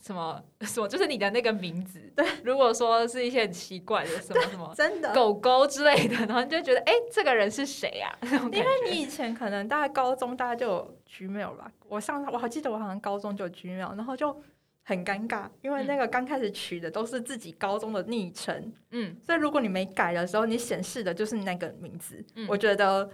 [0.00, 2.00] 什么 什么就是你的那个名字？
[2.14, 8.16] 对，如果说是一些很奇怪的什么 什么真的狗狗之类的，然后你就觉得哎，这个人是谁啊？
[8.52, 14.40] 因为你以前可能大概高中大概就有 Gmail 吧，我上我还记得我好像高中就有 Gmail，然后就
[14.84, 23.10] 很尴尬，因为那个刚开始取的都是自己高中的昵称，嗯，所以如果你没改的时候，你显示的就是那个名字，我觉得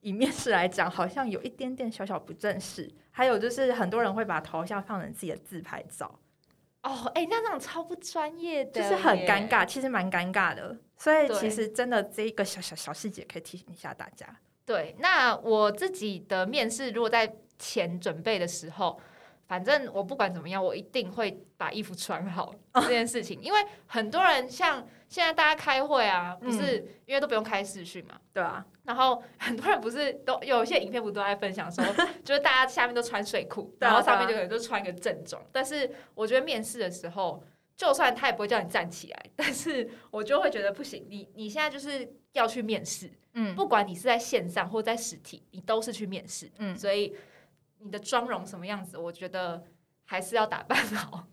[0.00, 2.90] 以面试来讲，好像有一点点小小不正式。
[3.14, 6.18] 还有就是很多人会把头像放成自己的自拍照。
[6.82, 10.76] 哦，哎，那那种超不专业的，就是很尴尬，其实蛮尴尬的。
[10.96, 14.26] 所以其实真的这一个小小小细节可以提醒一下大家。
[14.64, 19.00] 对，那我自己的面试，如果在前准备的时候。
[19.48, 31.84] 反正我不管怎么样，我一定会把衣服穿好 这件事情，因为很多人像现在大家开会啊，不是因为都不用开视讯嘛，对啊，然后很多人不是都有一些影片不都在分享说，
[32.24, 37.44] 就是大家下面都穿睡裤，然后上面就可能就穿一个正装，但是我觉得面试的时候，
[37.76, 47.14] 就算他也不会叫你站起来， 但是我就会觉得不行，你你现在就是要去面试，嗯，不管你是在线上或在实体，你都是去面试，嗯，所以。
[47.84, 48.96] 你的妆容什么样子？
[48.96, 49.60] 我觉得
[50.04, 51.26] 还是要打扮好。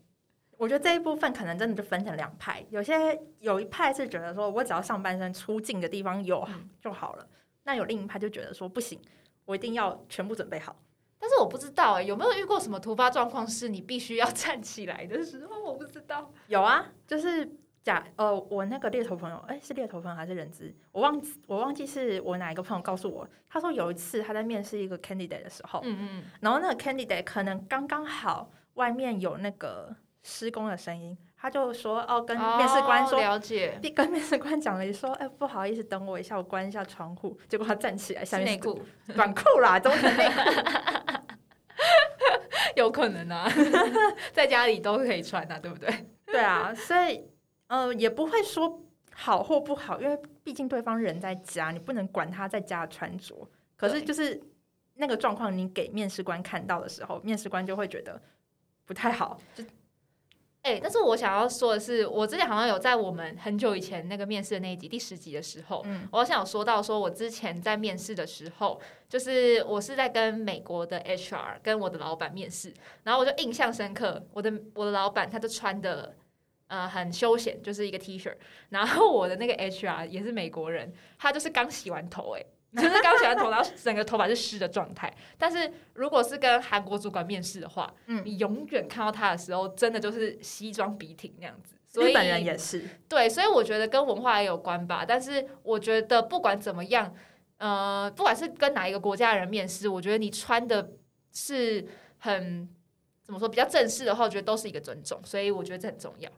[0.60, 6.46] 我觉得这一部分可能真的就分成两派，有些有一派是觉得说我只要上半身出镜的地方有
[6.82, 7.26] 就好了，
[7.64, 9.00] 那有另一派就觉得说不行，
[9.46, 10.76] 我一定要全部准备好。
[11.18, 15.64] 但是我不知道哎，有没有遇过什么突发状况是你必须要 站起来的时候？
[15.64, 16.30] 我不知道。
[16.48, 17.50] 有啊，就是。
[17.82, 20.72] 假呃，我那个猎头朋友，哎，是猎头朋友还是人资？
[20.92, 29.96] 我忘记我忘记是我哪一个朋友告诉我，他说有一次他在面试一个 candidate 的时候，嗯嗯，然后那个 candidate 可能刚刚好外面有那个
[30.30, 37.38] 施工的声音，他就说哦，跟面试官说了解，跟面试官讲了说，哎，不好意思，等我一下，我关一下窗户。
[37.48, 38.80] 结果他站起来，下面内裤
[39.16, 40.40] 短裤啦，都是内裤？
[42.76, 43.50] 有可能啊，
[44.32, 45.90] 在家里都可以穿啊，对不对？
[46.28, 47.28] 对啊，所以。
[47.70, 48.82] 呃，也不会说
[49.14, 53.48] 好或不好，因为毕竟对方人在家，你不能管他在家的穿着。
[53.78, 54.42] 可是就是
[54.96, 58.20] 那个状况，你给面试官看到的时候，面试官就会觉得
[58.86, 59.40] 不太好。
[59.54, 59.64] 就，
[60.70, 76.16] 哎，但是我想要说的是，我之前好像有在我们很久以前那个面试的那一集第十集的时候，嗯，我好像有说到，说我之前在面试的时候，就是我是在跟美国的 HR 跟我的老板面试，然后我就印象深刻，我的我的老板他就穿的。
[76.72, 78.32] 呃，很休闲，就是一个 T 恤。
[78.70, 85.12] 然后我的那个 HR 也是美国人，他就是刚洗完头，哎，就是刚洗完头，然后整个头发是湿的状态。
[85.38, 91.76] 但是如果是跟韩国主管面试的话，嗯，你永远看到他的时候，真的就是西装笔挺那样子。
[91.96, 95.04] 日本人也是，对，所以我觉得跟文化也有关吧。
[95.04, 97.12] 但是我觉得不管怎么样，
[97.58, 100.92] 呃，不管是跟哪一个国家的人面试，我觉得你穿的
[101.34, 101.84] 是
[102.20, 102.70] 很
[103.24, 105.20] 怎么说比较正式的话，我觉得都是一个尊重。
[105.26, 106.30] 所以我觉得这很重要。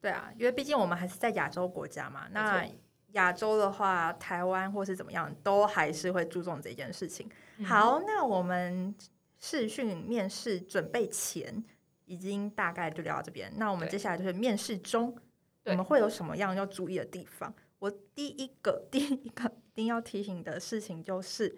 [0.00, 2.74] 对啊，因为毕竟我们还是在亚洲国家嘛，那没
[3.14, 7.28] 亚洲的话，台湾或是怎么样，都还是会注重这件事情。
[7.58, 8.94] 嗯好，那我们
[9.40, 11.64] 试训面试准备前
[12.04, 15.16] 已经大概就聊到这边，那我们接下来就是面试中，
[15.64, 17.52] 我们会有什么样要注意的地方？
[17.78, 21.54] 我第一个 第一个一定要提醒的事情就是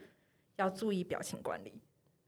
[0.57, 1.81] 要注意表情管理。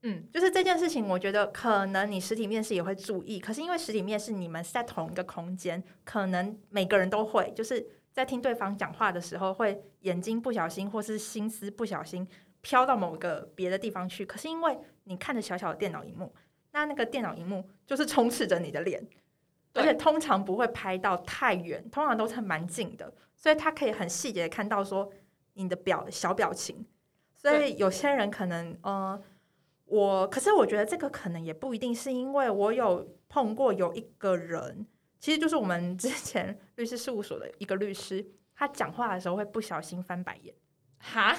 [0.02, 7.84] 嗯，就是这件事情，我觉得可能你实体面试也会注意，可是因为实体面试你们是在同一个空间，可能每个人都会，就是
[8.18, 12.26] 在听对方讲话的时候，会眼睛不小心或是心思不小心
[12.60, 14.26] 飘到某个别的地方去。
[14.26, 16.34] 可是因为你看着小小的电脑荧幕，
[16.72, 19.00] 那那个电脑荧幕就是充斥着你的脸，
[19.72, 25.08] 而且通常不会拍到太远，通常都是蛮近的，所以他可以很细节的看到说
[25.52, 26.84] 你的表小表情。
[27.36, 29.22] 所以有些人可能呃，
[29.84, 34.88] 我可是我觉得这个可能也不一定是因为我有碰过有一个人，
[35.20, 40.54] 其实就是我们之前 律师事务所的一个律师，他讲话的时候会不小心翻白眼，
[40.98, 41.34] 哈，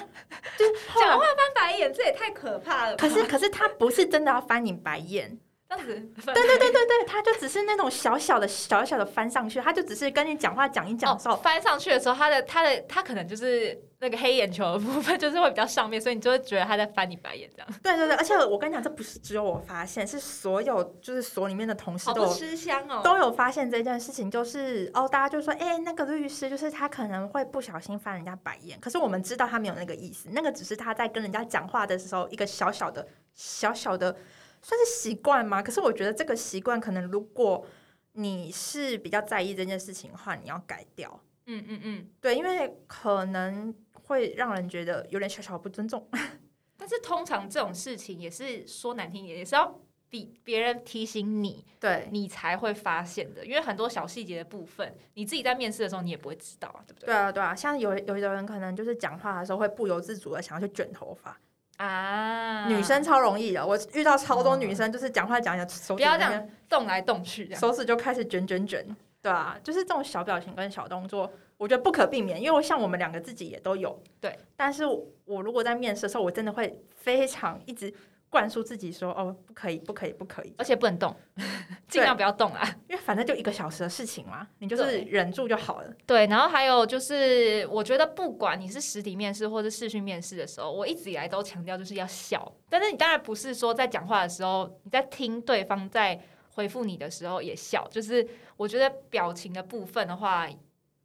[0.58, 2.98] 就是讲话翻白眼，这也太可怕了吧。
[2.98, 5.38] 可是可是他不是真的要翻你白眼，
[5.70, 5.94] 这样子，
[6.26, 23.00] 对对对对对对，他就只是那种小小的小小的翻上去，他就只是跟你讲话讲一讲的时候，哦，翻上去的时候，他的他的他可能就是那个黑眼球的部分，就是会比较上面，所以你就会觉得他在翻你白眼这样，对对对，而且我跟你讲，这不是只有我发现，是所有就是所里面的同事都有吃香哦。
[23.04, 34.16] 都有发现这件事情，就是哦，大家就说，哎、那个律师就是他可能会不小心翻人家白眼，可是我们知道他没有那个意思，那个只是他在跟人家讲话的时候一个小小的、小小的
[34.62, 35.62] 算是习惯吗？
[35.62, 37.66] 可是我觉得这个习惯可能如果
[38.12, 41.20] 你是比较在意这件事情的话，你要改掉。
[41.46, 42.08] 嗯嗯嗯。
[42.20, 46.08] 对，因为可能会让人觉得有点小小的不尊重。
[46.76, 53.44] 但是通常这种事情也是说难听一点，也是要比别人提醒你，对，你才会发现的。
[53.46, 57.06] 因为很多小细节的部分，你自己在面试的时候你也不会知道啊，对不对？
[57.06, 61.38] 对啊，对啊，像有有的人可能就是讲话的时候会不由自主的想要去卷头发，
[61.80, 67.60] 啊，女生超容易的，我遇到超多女生就是讲话讲一讲，手不要这样动来动去这样。
[67.60, 68.84] 手指就开始卷卷卷，
[69.22, 73.98] 对啊，就是这种小表情跟小动作，我觉得不可避免，因为像我们两个自己也都有。
[74.20, 74.84] 对，但是
[75.24, 77.90] 我如果在面试的时候，我真的会非常一直
[78.30, 81.14] 灌输自己说，哦，不可以，不可以，不可以，而且不能动，
[81.88, 82.64] 尽量不要动啊。
[82.88, 85.92] 因为反正就一个小时的事情嘛，你就是忍住就好了。
[86.06, 92.40] 对，然后还有就是，我觉得不管你是实体面试或者视讯面试的时候，我一直以来都强调就是要笑。
[92.68, 96.20] 但是你当然不是说在讲话的时候，你在听对方在
[96.54, 97.84] 回复你的时候也笑。
[97.90, 98.24] 就是
[98.56, 100.48] 我觉得表情的部分的话，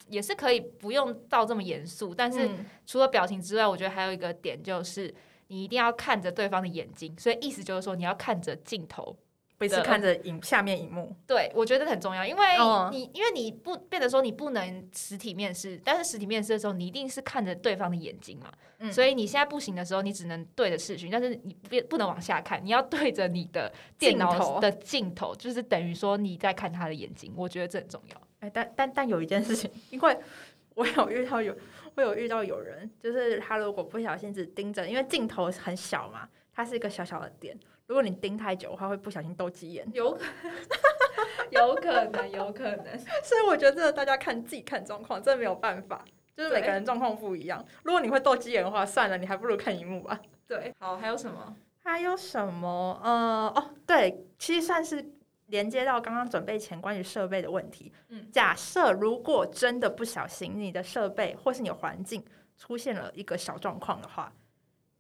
[0.09, 2.13] 也是可以不用到这么严肃。
[2.13, 5.11] 但是嗯除了表情之外，我觉得还有一个点就是。
[5.47, 9.15] 你一定要看着对方的眼睛，所以意思就是说你要看着镜头，
[9.57, 18.91] 不是看着影下面荧幕，对，我觉得很重要，因为哦你、因为你不变得说你不能实体面试，但是实体面试的时候，你一定是看着对方的眼睛嘛，嗯。
[18.91, 28.21] 所以你现在不行的时候，你只能对着视讯，但是你不不能往下看，你要对着你的电镜头脑的镜头，就是等于说你在看他的眼睛，我觉得这很重要。
[28.41, 30.17] 哎，但但但有一件事情，因为
[30.75, 31.55] 我有遇到有
[31.95, 37.57] 我有遇到有人，就是他如果不小心只盯着，因为镜头很小嘛，它是一个小小的点，
[37.87, 39.87] 如果你盯太久的话，会不小心斗鸡眼。
[39.93, 40.51] 有可能
[41.49, 46.03] 有可能，有可能，所以我觉得真的大家看自己看状况，真的没有办法，
[46.35, 47.65] 就是每个人状况不一样。
[47.83, 50.19] 如果你会斗鸡眼的话，算了，你还不如看荧幕吧。
[50.47, 50.73] 对。
[50.79, 51.55] 好，还有什么？
[51.83, 52.99] 还有什么？
[53.03, 55.01] 呃，哦，对，其实算是
[55.47, 57.91] 连接到刚刚准备前关于设备的问题。
[58.09, 62.23] 嗯假设如果真的不小心你的设备或是你的环境
[62.57, 64.31] 出现了一个小状况的话，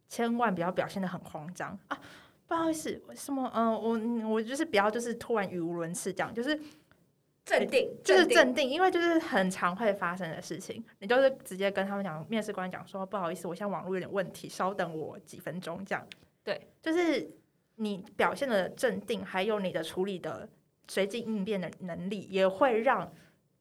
[0.07, 1.99] 千万不要表现的很慌张啊！
[2.47, 3.51] 不好意思，什么？
[3.55, 6.55] 嗯、我我就是不要就是突然语无伦次这样，就是
[7.43, 16.05] 镇定，就是镇定，因为就是很常会发生的事情，你就是直接跟他们讲，面试官讲说不好意思，我现在网络有点问题，稍等我几分钟这样。
[16.43, 17.27] 对，就是
[17.75, 20.47] 你表现的镇定，还有你的处理的
[20.87, 23.11] 随机应变的能力，也会让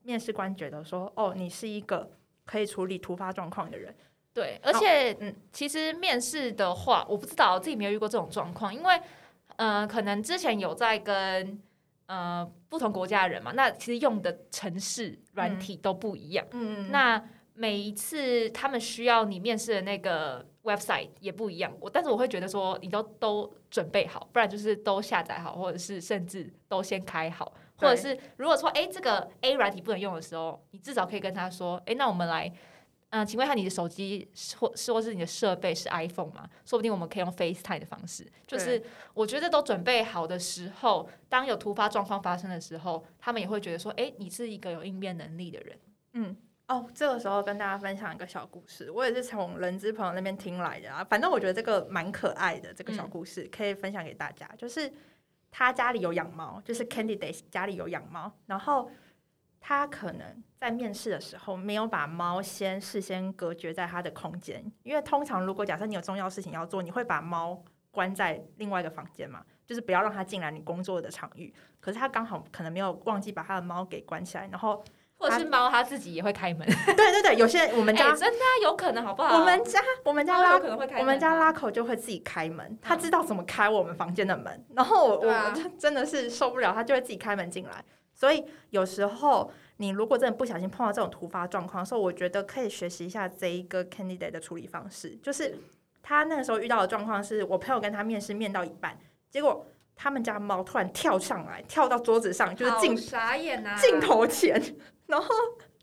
[0.03, 2.11] 面试官觉得说，哦，你是一个
[2.45, 3.95] 可以处理突发状况的人。
[4.33, 5.35] 对，而且嗯。
[5.53, 9.01] 其实面试的话，我不知道我自己没有遇过这种状况，因为
[9.57, 11.61] 呃，可能之前有在跟
[12.07, 16.91] 呃不同国家的人嘛，那其实用的城市软体都不一样，嗯。
[16.91, 17.23] 那
[17.55, 32.53] 每一次他们需要你面试的那个 website 也不一样，我但是我会觉得说你都都准备好，不然就是都下载好，或者是甚至都先开好，或者是如果说哎这个 A 软体不能用的时候，你至少可以跟他说，哎那我们来。
[33.11, 34.29] 嗯，请问一下你的手机
[34.59, 36.51] 或或是你的设备是 iPhone 吗？
[36.65, 38.27] 说不定我们可以用 FaceTime 的方式。
[38.45, 38.83] 就是
[39.13, 45.79] 我觉得都准备好的时候，当有突发状况发生的时候，他们也会觉得说，哎，你是一个有应变能力的人。
[46.15, 46.37] 嗯，
[46.69, 51.05] 哦，这个时候跟大家分享一个小故事，我也是从人资朋友那边听来的啊。
[51.05, 54.49] 反正我觉得这个蛮可爱的，这个小故事可以分享给大家。
[54.57, 54.93] 就是
[55.51, 58.91] 他家里有养猫，就是 Candidate 家里有养猫，然后。
[59.67, 71.51] 他可能在面试的时候没有把猫先事先隔绝在他的空间，因为通常如果假设你有重要事情要做，你会把猫关在另外一个房间嘛，就是不要让它进来你工作的场域。
[71.81, 74.85] 可是他刚好可能没有忘记把他的猫给关起来，然后
[75.17, 76.67] 或者是猫它自己也会开门。
[76.87, 79.39] 对对对，有些我们家真的有可能好不好？
[79.39, 87.85] 我们家我们家拉可能会开，我们家拉口就会自己开门，他知道怎么开我们房间的门，然后我我真的是受不了，他就会自己开门进来。
[88.13, 95.19] 所以有时候你如果真的不小心碰到这种突发状况的时候，我觉得可以学习一下这一个 candidate 的处理方式。
[95.23, 95.59] 就是
[96.01, 98.97] 他那个时候遇到的状况是，我朋友跟他面试面到一半，
[99.31, 104.63] 结果他们家猫突然跳上来，跳到桌子上，就是镜傻眼啊，镜头前，
[105.07, 105.29] 然后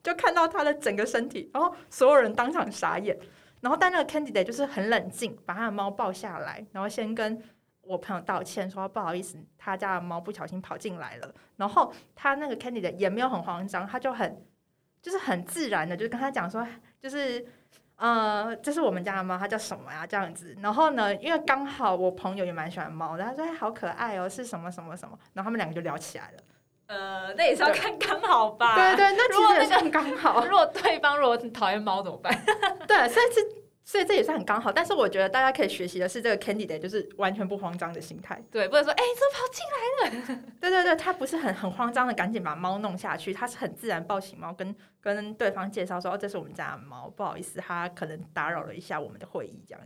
[0.04, 3.18] 就看到他的整个身体，然后所有人当场傻眼。
[3.62, 7.42] 然后但那个 candidate 就是很冷静，把他的猫抱下来，然后先跟。
[7.84, 11.34] 我朋友道歉说不好意思，他家的猫不小心跑进来了。
[11.58, 14.46] 然后他那个 Candy 的也没有很慌张，他就很
[15.02, 16.66] 就是很自然的，就跟他讲说，
[17.00, 17.44] 就是
[17.96, 20.06] 呃，这是我们家的猫，它叫什么呀？
[20.06, 20.56] 这样子。
[20.62, 25.18] 然后呢，因为刚好我朋友也蛮喜欢猫的，他说哎，好可爱哦，是什么什么什么。
[25.34, 26.38] 然后他们两个就聊起来了。
[26.92, 28.76] 呃，那也是要看刚好吧。
[28.76, 30.44] 对对，那其实也算刚好。
[30.46, 32.46] 如果对方如果讨厌猫怎么办？
[32.88, 33.62] 对，所以这。
[33.84, 38.42] 所以这也是很刚好，但是我觉得大家可以学习的是这个 Candy 的，就是完全不慌张的心态。
[38.50, 40.42] 对，不能说哎，怎么跑进来了？
[40.62, 49.82] 对对对，他不是很很慌张的，赶紧把猫弄下去，他是很自然抱起猫，跟跟对方介绍说，哦，这是我们家的猫，不好意思，他可能打扰了一下我们的会议，这样。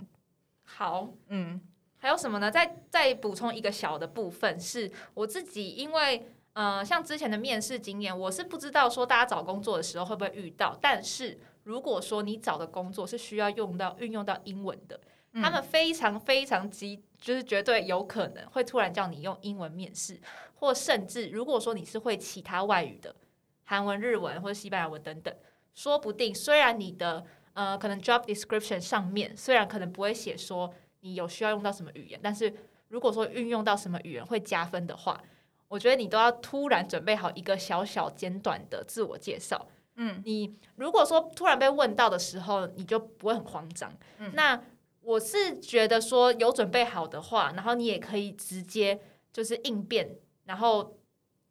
[0.66, 1.60] 好，嗯，
[1.98, 2.52] 还有什么呢？
[2.52, 11.40] 再再补充一个小的部分，是我自己，因为呃，像之前的面试经验，我是不知道说大家找工作的时候会不会遇到，但是。
[11.66, 15.02] 如果说你找的工作是需要用到运用到英文的，
[15.34, 20.22] 他们非常非常急，就是绝对有可能会突然叫你用英文面试，
[20.54, 23.16] 或甚至如果说你是会其他外语的，
[23.64, 25.36] 韩文、日文或者西班牙文等等，
[25.74, 32.54] 说不定虽然你的呃可能 job description 上面虽然可能不会写说你有需要用到什么语言，但是
[32.90, 35.20] 如果说运用到什么语言会加分的话，
[35.68, 39.68] 我觉得你都要突然准备好一个小小简短的自我介绍。
[39.96, 43.92] 嗯，你如果说突然被问到的时候，你就不会很慌张。
[44.18, 44.62] 嗯，那
[45.02, 49.00] 我是觉得说有准备好的话，然后你也可以直接
[49.32, 50.98] 就是应变，然后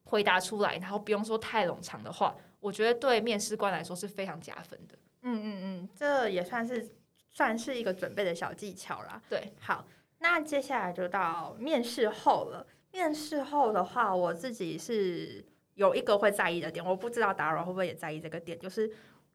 [0.05, 4.99] 回答出来，然后不用说太冗长的话，我觉得对面试官来说是非常加分的。
[5.23, 6.93] 嗯嗯嗯，这也算是
[7.31, 9.23] 算是一个准备的小技巧啦。
[9.31, 9.87] 对，好，
[10.19, 12.67] 那接下来就到面试后了。
[12.95, 15.45] 面试后的话，我自己是。
[15.77, 18.89] 有一个会在意的点，我不知道打扰会不会也在意这个点，就是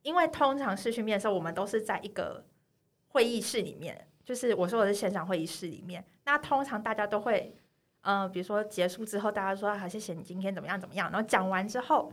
[0.04, 2.42] 因为通常试训面试，我们都是在一个
[3.10, 6.02] 会议室里面，就是我说我是线上会议室里面。
[6.24, 7.54] 那通常大家都会，
[8.04, 12.10] 嗯，比如说结束之后，大家说好，谢谢你今天怎么样怎么样，然后讲完之后，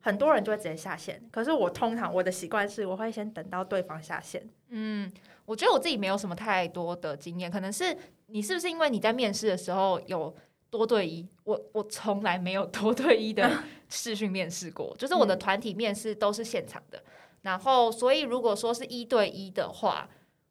[0.00, 1.26] 很多人就会直接下线。
[1.32, 4.46] 可是我通常我的习惯是，我会先等到对方下线。
[4.68, 5.10] 嗯，
[5.46, 7.96] 我觉得我自己没有什么太多的经验，可能是
[8.26, 10.36] 你是不是因为你在面试的时候有。
[10.70, 13.50] 多对一，我我从来没有 多对一的
[13.88, 17.02] 试训面试过，就是我的团体面试都是现场的。
[17.42, 20.08] 然后，所以如果说是一对一的话，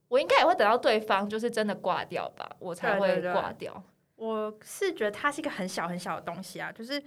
[0.07, 3.81] 我应该也会等到对方就是真的挂掉吧，我才会挂掉。
[4.15, 7.01] 我是觉得它是一个很小很小的东西啊，就是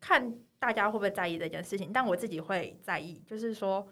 [0.00, 3.86] 看大家会不会在意这件事情，但我自己会在意，就是说，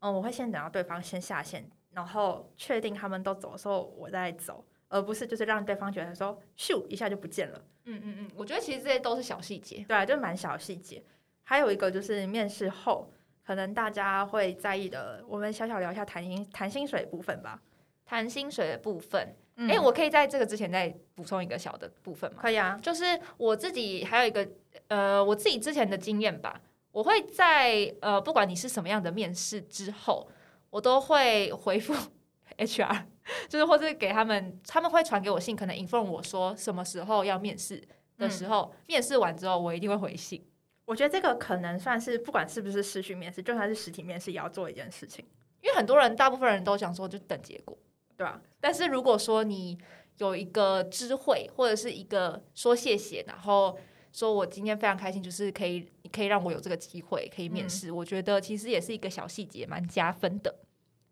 [0.00, 4.64] 嗯，我会先等到对方先下线，然后确定他们都走的时候，我再走。
[4.92, 7.64] 而不是就是让对方觉得说咻一下就不见了。
[7.86, 11.02] 嗯嗯嗯，我觉得其实这些都是小细节，对，啊就蛮小细节。
[11.42, 13.10] 还有一个就是面试后，
[13.44, 17.60] 可能大家会在意的，我们小小聊一下谈薪谈薪水部分吧。
[18.04, 22.38] 谈薪水的部分，哎，我可以在这个之前再补充一个小的部分吗？
[22.42, 23.04] 可以啊，就是
[23.38, 24.46] 我自己还有一个
[24.88, 30.28] 呃，我自己之前的经验吧，我会在呃，不管你是什么样的面试之后，
[30.68, 31.94] 我都会回复
[32.58, 33.04] HR。
[33.48, 37.82] 就是或者给他们，他们会传给我信，可能 inform 我说什么时候要面试
[38.18, 40.44] 的时候，面试完之后我一定会回信。
[40.84, 45.24] 我觉得这个可能算是不管是不是视讯面试，就算是实体面试也要做一件事情，
[45.60, 47.78] 因为很多人大部分人都想说就等结果，
[48.16, 48.42] 对吧？
[48.60, 49.78] 但是如果说你
[50.18, 53.78] 有一个知会或者是一个说谢谢，然后
[54.12, 60.54] 说我今天非常开心，就是可以可以让我有这个机会可以面试，我觉得其实也是一个小细节，蛮加分的。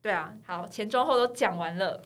[0.02, 2.02] 对啊，好，前中后都讲完了。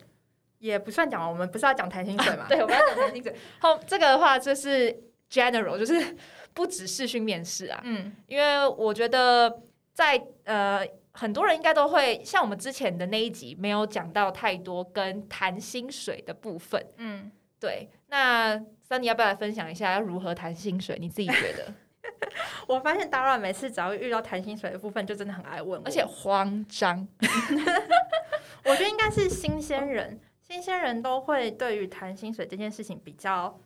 [0.57, 2.45] 也不算讲完，我们不是要讲谈薪水嘛？
[2.49, 3.35] 对，我们要讲谈薪水。
[3.59, 4.91] 后这个的话就是
[5.29, 6.15] general，就是
[6.53, 7.79] 不只视讯面试啊。
[7.83, 9.61] 嗯，因为我觉得
[9.93, 16.83] 在呃，很多人应该都会像我们之前的那一集没有讲到太多跟谈薪水的部分。
[16.97, 17.29] 嗯，
[17.59, 17.89] 对。
[18.07, 20.97] 那三你要不要来分享一下要如何谈薪水？
[20.99, 21.71] 你自己觉得？
[22.67, 27.07] 我发现大乱每次只要遇到谈薪水的部分，就真的很爱问，而且慌张。
[28.63, 30.19] 我觉得应该是新鲜人。
[30.41, 33.59] 新鲜人都会对于谈薪水这件事情比较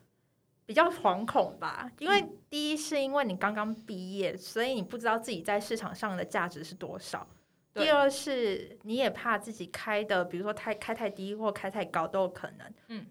[0.65, 7.19] 比较惶恐吧，因为第一是因为你刚刚毕业，所以你不知道自己在市场上的价值是多少；
[7.73, 12.73] 第二是你也怕自己开的，比如说太开太低或开太高都有可能。
[12.87, 13.05] 嗯，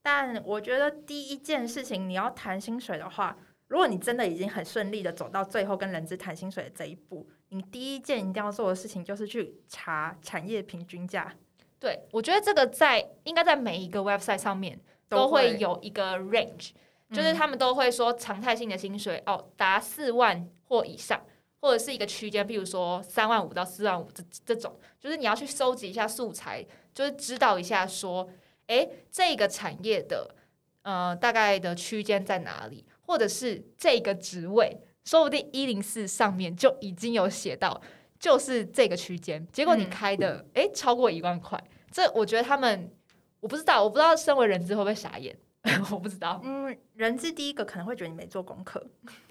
[0.00, 3.36] 但我觉得第一件事情你要谈薪水的话，
[3.70, 11.32] 如果你真的已经很顺利的走到最后跟人资谈薪水的这一步，你第一件一定要做的事情就是去查产业平均价。
[11.78, 14.76] 对，我觉得这个在应该在每一个 website 上面
[15.08, 16.70] 都会有一个 range，
[17.12, 21.24] 就是他们都会说常态性的薪水哦达四万或以上，
[21.60, 28.28] 或者是一个区间，比如说三万五到四万五这这种，就是你要去收集一下素材，就是知道一下说，
[28.66, 30.34] 哎，这个产业的
[30.82, 37.82] 呃大概的区间在哪里，或者是这个职位，说不定一零四上面就已经有写到。
[38.20, 41.58] 就是这个区间，结果你开的哎超过一万块，
[41.90, 42.92] 这我觉得他们
[43.40, 45.34] 我不知道，我不知道身为人资会不会傻眼，
[45.90, 46.38] 我不知道。
[46.44, 48.86] 嗯，人资第一个可能会觉得你没做功课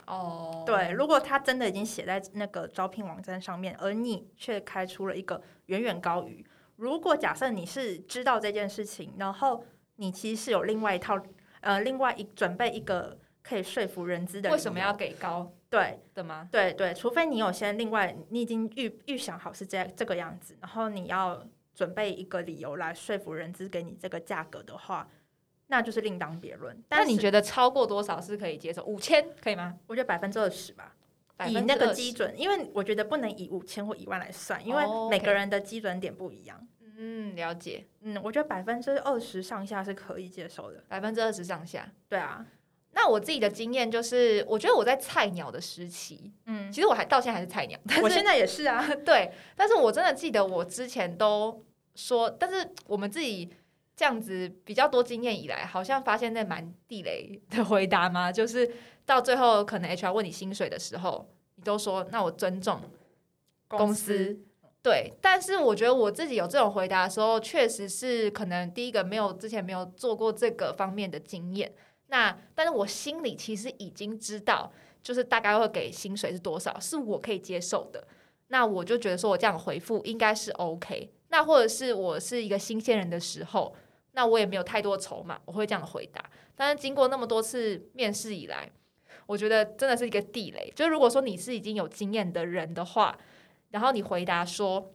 [0.08, 0.64] 哦。
[0.66, 6.44] 对，如果他真的已经写在那个招聘网站上面，而你却开出了一个远远高于，
[6.76, 9.64] 如果假设你是知道这件事情，然后
[9.98, 11.16] 你其实是有另外一套
[11.62, 15.52] 呃另外一准备一个可以说服人资的，为什么要给高？
[15.70, 16.50] 对的吗？
[16.52, 25.08] 对对，除非你有先另外，你已经预预想好是这这个样子，然后你要准备一个理由来说服人资给你这个价格的话，
[25.68, 26.76] 那就是另当别论。
[26.90, 28.84] 那你觉得超过多少是可以接受？
[28.84, 29.78] 五千可以吗？
[29.86, 30.96] 我觉得百分之二十吧，
[31.48, 36.68] 以那个基准，因为我觉得不能以五千或一万来算，因为每个人的基准点不一样。
[36.98, 37.86] 嗯，了解。
[38.02, 40.84] 嗯，我觉得百分之二十上下是可以接受的。
[40.90, 42.46] 百分之二十上下，对啊。
[42.92, 49.32] 那我自己的经验就是，我觉得我在菜鸟的时期，嗯，其实我还到现在还是菜鸟，我现在也是啊， 对。
[49.56, 51.64] 但是我真的记得我之前都
[51.96, 53.50] 说，但是我们自己
[53.96, 58.32] 这样子比较多经验以来，好像发现那蛮地雷的回答嘛？
[58.34, 58.70] 就是
[59.06, 62.82] 到最后可能 HR 问你薪水的时候，你都说那我尊重
[63.68, 64.40] 公司，
[64.82, 65.14] 对。
[65.22, 71.72] 但是我觉得我自己有这种回答的时候，确实是可能第一个没有之前没有做过这个方面的经验。
[72.12, 74.72] 那，但是我心里其实已经知道，
[75.04, 78.08] 就是大概会给薪水是多少，是我可以接受的。
[78.48, 81.12] 那我就觉得说我这样回复应该是 OK。
[81.28, 83.76] 那或者是我是一个新鲜人的时候，
[84.14, 86.28] 那我也没有太多筹码，我会这样回答。
[86.56, 88.68] 但是经过那么多次面试以来，
[89.28, 90.74] 我觉得真的是一个地雷。
[90.76, 93.16] 就是如果说你是已经有经验的人的话，
[93.70, 94.94] 然后你回答说，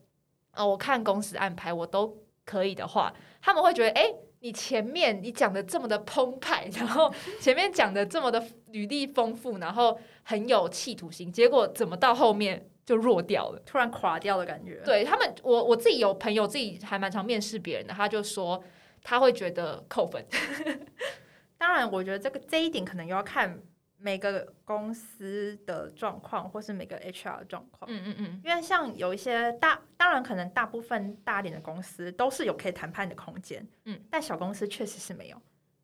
[0.54, 4.12] 哦，我看公司安排我都可以的话，他们会觉得，哎。
[4.44, 14.82] 你前面你讲的这么的澎湃， 然后前面讲的这么的履历丰富，然后很有企图心，结果怎么到后面就弱掉了，突然垮掉的感觉。
[14.84, 18.62] 对他们，我我自己有朋友自己还蛮常面试别人的，他就说
[19.02, 20.22] 他会觉得扣分。
[21.56, 23.58] 当然，我觉得这个这一点可能又要看。
[24.04, 35.36] 每个公司的状况，或是每个 HR 的状况，嗯嗯嗯，因为像有一些大，当然可能大部分大点的公司都是有可以谈判的空间，嗯，但小公司确实是没有，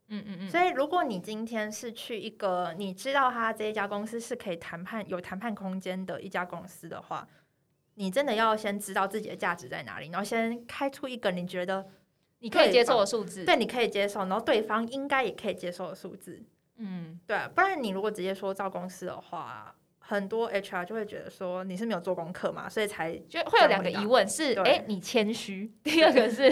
[0.09, 7.27] 嗯嗯嗯，所以如果你今天是去一个你知道他这一家公司是可以谈判有谈判空间的一家公司的话，
[7.95, 11.89] 你真的要先知道自己的价值在哪里，然后先开出一个你觉得
[12.41, 16.43] 你可以接受的数字，对，你可以接受，然后对方应该也可以接受的数字。
[16.81, 26.51] 嗯，对，不然你如果直接说造公司的话，很多 HR 就会觉得说你是没有做功课嘛，所以才就会有两个疑问是：哎，你谦虚；第二个是，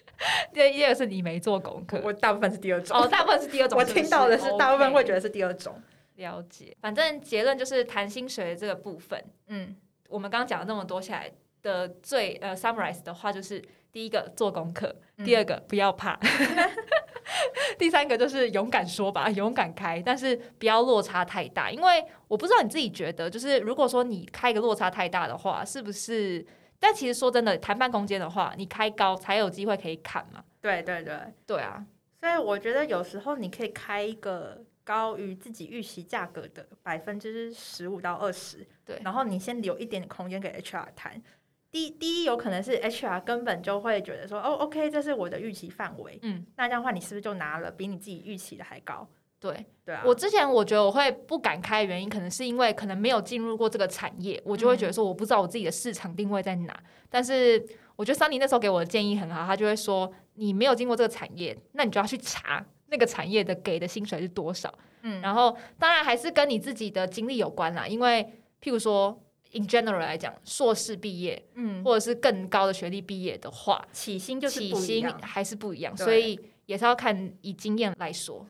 [0.52, 2.00] 第第二个是你没做功课。
[2.02, 3.78] 我大部分是第二种，哦，大部分是第二种。
[3.78, 5.80] 我听到的是大部分会觉得是第二种。
[6.16, 9.22] 了解，反正结论就是谈薪水的这个部分。
[9.48, 9.76] 嗯，
[10.08, 11.30] 我们刚刚讲了那么多下来
[11.62, 13.62] 的最呃 summarize 的话，就是
[13.96, 14.94] 第一个做功课，
[15.24, 16.20] 第二个不要怕。
[17.78, 26.46] 第三个就是勇敢说吧，勇敢开，但是不要落差太大，因为我不知道你自己觉得，就是如果说你开个落差太大的话，是不是？
[26.78, 30.44] 但其实说真的，谈判空间的话，你开高才有机会可以砍嘛。
[30.60, 31.86] 对对对，对啊。
[32.20, 41.22] 所以我觉得有时候你可以开一个高于自己预期价格的百分之十五到二十，对，然后你先留一点点空间给 HR 谈。
[41.76, 49.06] 第第一有可能是 HR 根本就会觉得说，哦，OK，这是我的预期范围，嗯，那这样的话，你是不是就拿了比你自己预期的还高？
[49.38, 56.74] 对，对啊，我之前我觉得我会不敢开的，原因可能是因为可能没有进入过这个产业，我就会觉得说我不知道我自己的市场定位在哪。
[57.10, 57.62] 但是
[57.94, 64.72] 我觉得 Sunny 那时候给我的建议很好，他就会说你没有经过这个产业，那你就要去查那个产业的给的薪水是多少。
[65.02, 68.24] 嗯，然后当然还是跟你自己的经历有关啦，因为
[68.62, 69.22] 譬如说
[69.56, 74.74] in general 来讲，硕士毕业，嗯，或者是更高的学历毕业的话，起薪就是起。
[74.74, 78.46] 薪还是不一样，所以也是要看以经验来说。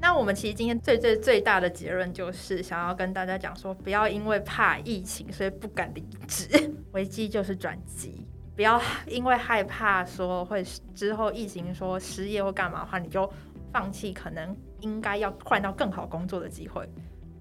[0.00, 8.26] 那我们其实今天最最最大的结论就是想要跟大家讲说，不要因为怕疫情所以不敢离职，危机就是转机。
[8.56, 10.62] 不要因为害怕说会
[10.94, 13.32] 之后疫情说失业或干嘛的话，你就
[13.72, 16.86] 放弃可能应该要换到更好工作的机会。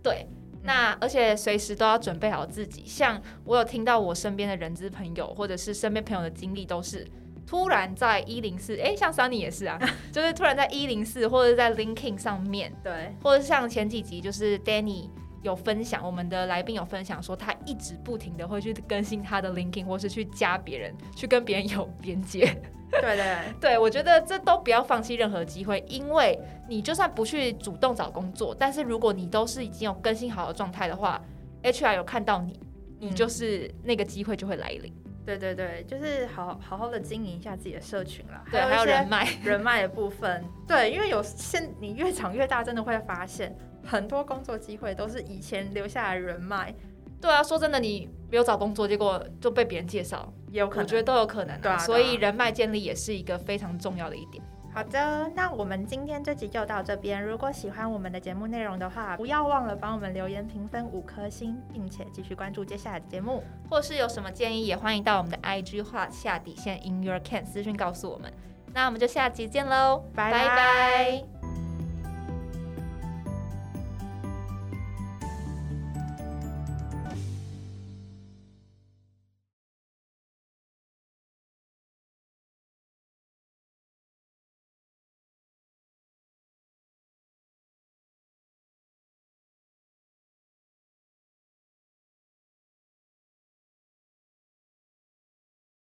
[0.03, 0.27] 对，
[0.63, 2.83] 那而且随时都要准备好自己。
[2.85, 7.07] 像我有听到我身边的人资朋友，或者是身边朋友的经历，都是
[7.45, 9.79] 突然在一零四，哎，像 Sunny 也是啊，
[10.11, 15.09] 就是突然在一零四或者在 LinkedIn 上面，对，或者像前几集就是 Danny
[15.41, 22.55] 有分享，我们的来宾有分享说，他一直不停的会去更新他的 LinkedIn，或是去加别人，去跟别人有连接。
[22.91, 26.37] 对对 对，我觉得这都不要放弃任何机会，因为
[26.67, 31.21] 你就算不去主动找工作，但是如果你都是已经有更新好的状态的话
[31.63, 32.59] ，HR 有看到你，
[32.99, 34.93] 你嗯就是那个机会就会来临。
[35.25, 39.27] 对对对，就是好好好的经营一下自己的社群啦，对，还有人脉。
[39.43, 43.55] 人脉的部分，对，因为有现你越长越大，真的会发现
[43.85, 46.73] 很多工作机会都是以前留下来的人脉，
[47.19, 50.83] 对啊，说真的，你没有找工作，结果就被别人介绍，也有可能。
[50.83, 54.43] 我觉得都有可能、对啊所以人脉建立也是一个非常重要的一点。
[54.73, 57.21] 好的，那我们今天这集就到这边。
[57.21, 63.43] 如果喜欢我们的节目内容的话，不要忘了帮我们留言评分五颗星，并且继续关注接下来的节目。
[63.69, 68.31] 或是有什么建议，也欢迎到我们的 IG 画下底线 in your can 私讯告诉我们。
[68.73, 71.70] 那我们就下集见喽，拜拜拜